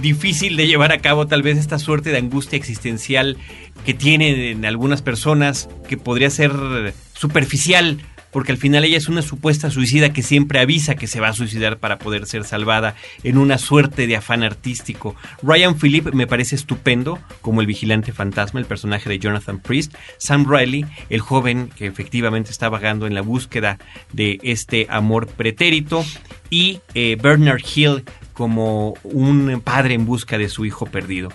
difícil 0.00 0.56
de 0.56 0.68
llevar 0.68 0.92
a 0.92 0.98
cabo, 0.98 1.26
tal 1.26 1.42
vez 1.42 1.58
esta 1.58 1.80
suerte 1.80 2.10
de 2.10 2.18
angustia 2.18 2.56
existencial 2.56 3.36
que 3.84 3.94
tienen 3.94 4.64
algunas 4.64 5.02
personas, 5.02 5.68
que 5.88 5.96
podría 5.96 6.30
ser 6.30 6.52
superficial 7.12 7.98
porque 8.32 8.50
al 8.50 8.58
final 8.58 8.84
ella 8.84 8.96
es 8.96 9.08
una 9.08 9.22
supuesta 9.22 9.70
suicida 9.70 10.12
que 10.12 10.22
siempre 10.22 10.58
avisa 10.58 10.96
que 10.96 11.06
se 11.06 11.20
va 11.20 11.28
a 11.28 11.32
suicidar 11.34 11.78
para 11.78 11.98
poder 11.98 12.26
ser 12.26 12.44
salvada 12.44 12.96
en 13.22 13.38
una 13.38 13.58
suerte 13.58 14.06
de 14.06 14.16
afán 14.16 14.42
artístico. 14.42 15.14
Ryan 15.42 15.78
Phillip 15.78 16.12
me 16.14 16.26
parece 16.26 16.56
estupendo 16.56 17.18
como 17.40 17.60
el 17.60 17.66
vigilante 17.66 18.12
fantasma, 18.12 18.58
el 18.58 18.66
personaje 18.66 19.08
de 19.08 19.18
Jonathan 19.18 19.60
Priest. 19.60 19.94
Sam 20.18 20.46
Riley, 20.48 20.86
el 21.10 21.20
joven 21.20 21.68
que 21.76 21.86
efectivamente 21.86 22.50
está 22.50 22.68
vagando 22.68 23.06
en 23.06 23.14
la 23.14 23.20
búsqueda 23.20 23.78
de 24.12 24.40
este 24.42 24.86
amor 24.88 25.26
pretérito. 25.26 26.04
Y 26.50 26.80
eh, 26.94 27.16
Bernard 27.22 27.62
Hill 27.74 28.04
como 28.32 28.94
un 29.02 29.60
padre 29.62 29.94
en 29.94 30.06
busca 30.06 30.38
de 30.38 30.48
su 30.48 30.64
hijo 30.64 30.86
perdido 30.86 31.28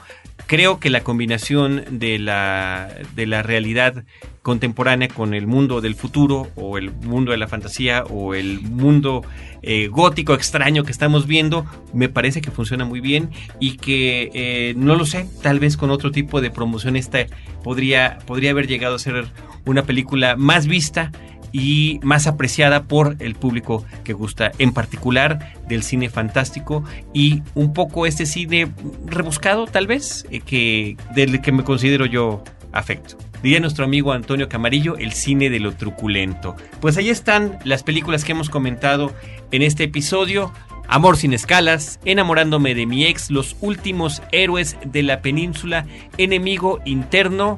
creo 0.48 0.80
que 0.80 0.90
la 0.90 1.02
combinación 1.02 1.84
de 1.92 2.18
la, 2.18 2.90
de 3.16 3.28
la 3.28 3.44
realidad 3.44 4.04
contemporánea 4.42 5.10
con 5.10 5.34
el 5.34 5.46
mundo 5.46 5.82
del 5.82 5.94
futuro 5.94 6.48
o 6.56 6.78
el 6.78 6.92
mundo 6.92 7.32
de 7.32 7.38
la 7.38 7.48
fantasía 7.48 8.06
o 8.06 8.34
el 8.34 8.62
mundo 8.62 9.24
eh, 9.62 9.88
gótico 9.90 10.34
extraño 10.34 10.84
que 10.84 10.92
estamos 10.92 11.28
viendo, 11.28 11.66
me 11.94 12.08
parece 12.08 12.42
que 12.42 12.50
funciona 12.50 12.86
muy 12.86 13.02
bien 13.02 13.30
y 13.60 13.76
que 13.76 14.32
eh, 14.34 14.74
no 14.78 14.96
lo 14.96 15.06
sé, 15.06 15.28
tal 15.44 15.60
vez 15.60 15.76
con 15.76 15.92
otro 15.92 16.12
tipo 16.12 16.40
de 16.40 16.50
promoción 16.50 16.96
esta 16.96 17.26
podría, 17.62 18.20
podría 18.26 18.52
haber 18.52 18.68
llegado 18.68 18.96
a 18.96 19.00
ser 19.00 19.28
una 19.66 19.84
película 19.84 20.38
más 20.38 20.66
vista 20.68 21.12
y 21.58 22.00
más 22.04 22.28
apreciada 22.28 22.84
por 22.84 23.16
el 23.18 23.34
público 23.34 23.84
que 24.04 24.14
gusta, 24.14 24.52
en 24.60 24.74
particular 24.74 25.56
del 25.68 25.82
cine 25.82 26.08
fantástico 26.08 26.84
y 27.16 27.42
un 27.56 27.74
poco 27.74 28.06
este 28.06 28.28
cine 28.28 28.72
rebuscado 29.08 29.66
tal 29.66 29.88
vez, 29.88 30.28
eh, 30.30 30.42
que 30.42 30.98
del 31.16 31.42
que 31.42 31.52
me 31.52 31.64
considero 31.64 32.06
yo 32.06 32.44
afecto. 32.74 33.18
Diría 33.42 33.60
nuestro 33.60 33.86
amigo 33.86 34.12
Antonio 34.12 34.50
Camarillo, 34.50 34.98
el 34.98 35.14
cine 35.14 35.50
de 35.50 35.60
lo 35.60 35.74
truculento. 35.74 36.56
Pues 36.80 36.96
ahí 36.98 37.10
están 37.10 37.58
las 37.64 37.82
películas 37.82 38.24
que 38.24 38.34
hemos 38.34 38.52
comentado 38.52 39.12
en 39.52 39.64
este 39.64 39.86
episodio. 39.86 40.54
Amor 40.88 41.18
sin 41.18 41.34
escalas, 41.34 42.00
Enamorándome 42.06 42.76
de 42.76 42.86
mi 42.86 43.06
ex, 43.06 43.32
Los 43.32 43.56
últimos 43.62 44.22
héroes 44.32 44.78
de 44.86 45.02
la 45.02 45.22
península, 45.22 45.88
Enemigo 46.18 46.80
interno, 46.86 47.58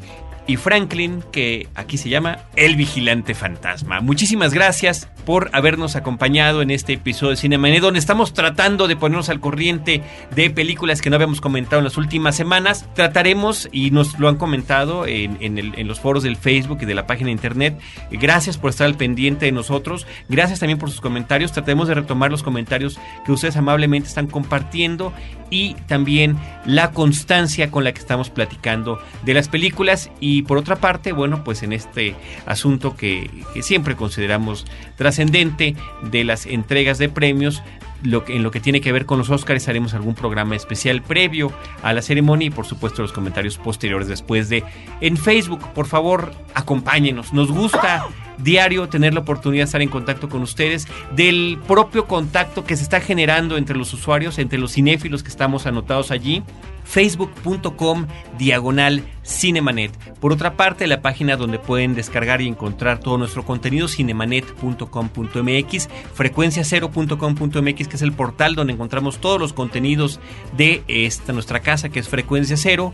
y 0.50 0.58
Franklin, 0.58 1.24
que 1.32 1.68
aquí 1.76 2.00
se 2.00 2.10
llama 2.10 2.40
El 2.56 2.76
Vigilante 2.76 3.36
Fantasma. 3.36 4.02
Muchísimas 4.02 4.52
gracias 4.52 5.08
por 5.30 5.52
habernos 5.54 5.96
acompañado 5.96 6.64
en 6.64 6.72
este 6.72 6.94
episodio 6.94 7.30
de 7.30 7.38
Cinemanet, 7.38 7.82
donde 7.82 8.00
estamos 8.00 8.34
tratando 8.34 8.88
de 8.88 8.96
ponernos 8.96 9.30
al 9.30 9.40
corriente 9.40 10.02
de 10.36 10.50
películas 10.50 11.04
que 11.04 11.12
no 11.12 11.18
habíamos 11.18 11.40
comentado 11.40 11.78
en 11.78 11.84
las 11.84 11.98
últimas 11.98 12.36
semanas. 12.36 12.90
Trataremos, 12.96 13.70
y 13.72 13.92
nos 13.92 14.18
lo 14.18 14.28
han 14.28 14.38
comentado 14.38 15.06
en, 15.06 15.88
los 15.88 16.00
foros 16.00 16.24
del 16.24 16.36
Facebook 16.36 16.80
y 16.82 16.86
de 16.86 16.96
la 16.96 17.06
página 17.06 17.28
de 17.28 17.34
internet, 17.34 17.80
gracias 18.10 18.58
por 18.58 18.72
estar 18.72 18.88
al 18.88 18.96
pendiente 18.96 19.46
de 19.46 19.52
nosotros, 19.52 20.08
gracias 20.30 20.62
también 20.62 20.80
por 20.80 20.90
sus 20.90 21.00
comentarios, 21.00 21.52
trataremos 21.52 21.88
de 21.88 21.94
retomar 21.94 22.32
los 22.32 22.42
comentarios 22.42 23.00
que 23.24 23.32
ustedes 23.32 23.56
amablemente 23.56 24.10
están 24.10 24.26
compartiendo 24.26 25.14
y 25.52 25.76
también 25.88 26.38
la 26.66 26.92
constancia 26.92 27.72
con 27.72 27.84
la 27.84 27.92
que 27.94 28.00
estamos 28.00 28.30
platicando 28.30 29.00
de 29.24 29.34
las 29.34 29.48
películas. 29.48 30.12
Y 30.20 30.44
por 30.44 30.58
otra 30.58 30.78
parte, 30.78 31.12
bueno, 31.12 31.44
pues 31.44 31.64
en 31.64 31.74
este 31.74 32.16
asunto 32.46 32.96
que, 32.96 33.30
siempre 33.62 33.96
consideramos 33.96 34.66
trascendente 34.96 35.19
de 35.26 36.24
las 36.24 36.46
entregas 36.46 36.98
de 36.98 37.10
premios, 37.10 37.62
en 38.04 38.44
lo 38.44 38.52
que 38.52 38.60
tiene 38.60 38.80
que 38.80 38.92
ver 38.92 39.06
con 39.06 39.18
los 39.18 39.30
Oscars 39.30 39.68
haremos 39.68 39.94
algún 39.94 40.16
programa 40.16 40.56
especial 40.56 41.02
previo 41.02 41.52
a 41.84 41.92
la 41.92 42.02
ceremonia 42.02 42.48
y 42.48 42.50
por 42.50 42.66
supuesto 42.66 43.02
los 43.02 43.12
comentarios 43.12 43.58
posteriores 43.58 44.08
después 44.08 44.48
de 44.50 44.64
en 45.02 45.18
Facebook. 45.18 45.60
Por 45.74 45.86
favor, 45.86 46.32
acompáñenos. 46.54 47.34
Nos 47.34 47.52
gusta 47.52 48.06
diario 48.38 48.88
tener 48.88 49.14
la 49.14 49.20
oportunidad 49.20 49.64
de 49.64 49.66
estar 49.66 49.82
en 49.82 49.90
contacto 49.90 50.30
con 50.30 50.42
ustedes, 50.42 50.88
del 51.16 51.60
propio 51.68 52.06
contacto 52.06 52.64
que 52.64 52.78
se 52.78 52.84
está 52.84 53.02
generando 53.02 53.58
entre 53.58 53.76
los 53.76 53.94
usuarios, 53.94 54.40
entre 54.40 54.60
los 54.60 54.72
cinéfilos 54.72 55.24
que 55.24 55.30
estamos 55.30 55.66
anotados 55.66 56.12
allí 56.12 56.44
facebook.com 56.90 58.08
diagonal 58.38 59.04
cinemanet. 59.24 59.96
Por 60.20 60.34
otra 60.34 60.58
parte, 60.58 60.88
la 60.88 61.02
página 61.02 61.38
donde 61.38 61.60
pueden 61.60 61.94
descargar 61.94 62.42
y 62.42 62.48
encontrar 62.48 63.00
todo 63.00 63.20
nuestro 63.20 63.46
contenido, 63.46 63.88
cinemanet.com.mx, 63.88 65.90
frecuencia0.com.mx, 66.18 67.88
que 67.88 67.96
es 67.96 68.02
el 68.02 68.14
portal 68.14 68.56
donde 68.56 68.74
encontramos 68.74 69.20
todos 69.20 69.40
los 69.40 69.54
contenidos 69.54 70.20
de 70.58 70.82
esta 70.88 71.32
nuestra 71.32 71.60
casa, 71.60 71.90
que 71.90 72.00
es 72.00 72.10
Frecuencia 72.10 72.58
Cero. 72.58 72.92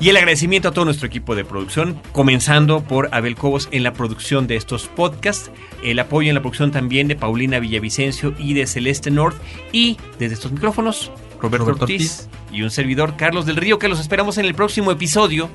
Y 0.00 0.10
el 0.10 0.16
agradecimiento 0.16 0.68
a 0.68 0.72
todo 0.72 0.84
nuestro 0.84 1.08
equipo 1.08 1.34
de 1.34 1.44
producción, 1.44 2.00
comenzando 2.12 2.84
por 2.84 3.08
Abel 3.12 3.34
Cobos 3.34 3.68
en 3.72 3.82
la 3.82 3.94
producción 3.94 4.46
de 4.46 4.54
estos 4.54 4.86
podcasts, 4.86 5.50
el 5.82 5.98
apoyo 5.98 6.28
en 6.28 6.36
la 6.36 6.40
producción 6.40 6.70
también 6.70 7.08
de 7.08 7.16
Paulina 7.16 7.58
Villavicencio 7.58 8.32
y 8.38 8.54
de 8.54 8.68
Celeste 8.68 9.10
North, 9.10 9.36
y 9.72 9.96
desde 10.20 10.34
estos 10.34 10.52
micrófonos, 10.52 11.10
Roberto, 11.40 11.70
Ortiz, 11.70 12.28
y 12.52 12.62
un 12.62 12.70
servidor 12.70 13.16
Carlos 13.16 13.46
del 13.46 13.56
Río 13.56 13.78
que 13.78 13.88
los 13.88 14.00
esperamos 14.00 14.38
en 14.38 14.46
el 14.46 14.54
próximo 14.54 14.90
episodio 14.90 15.48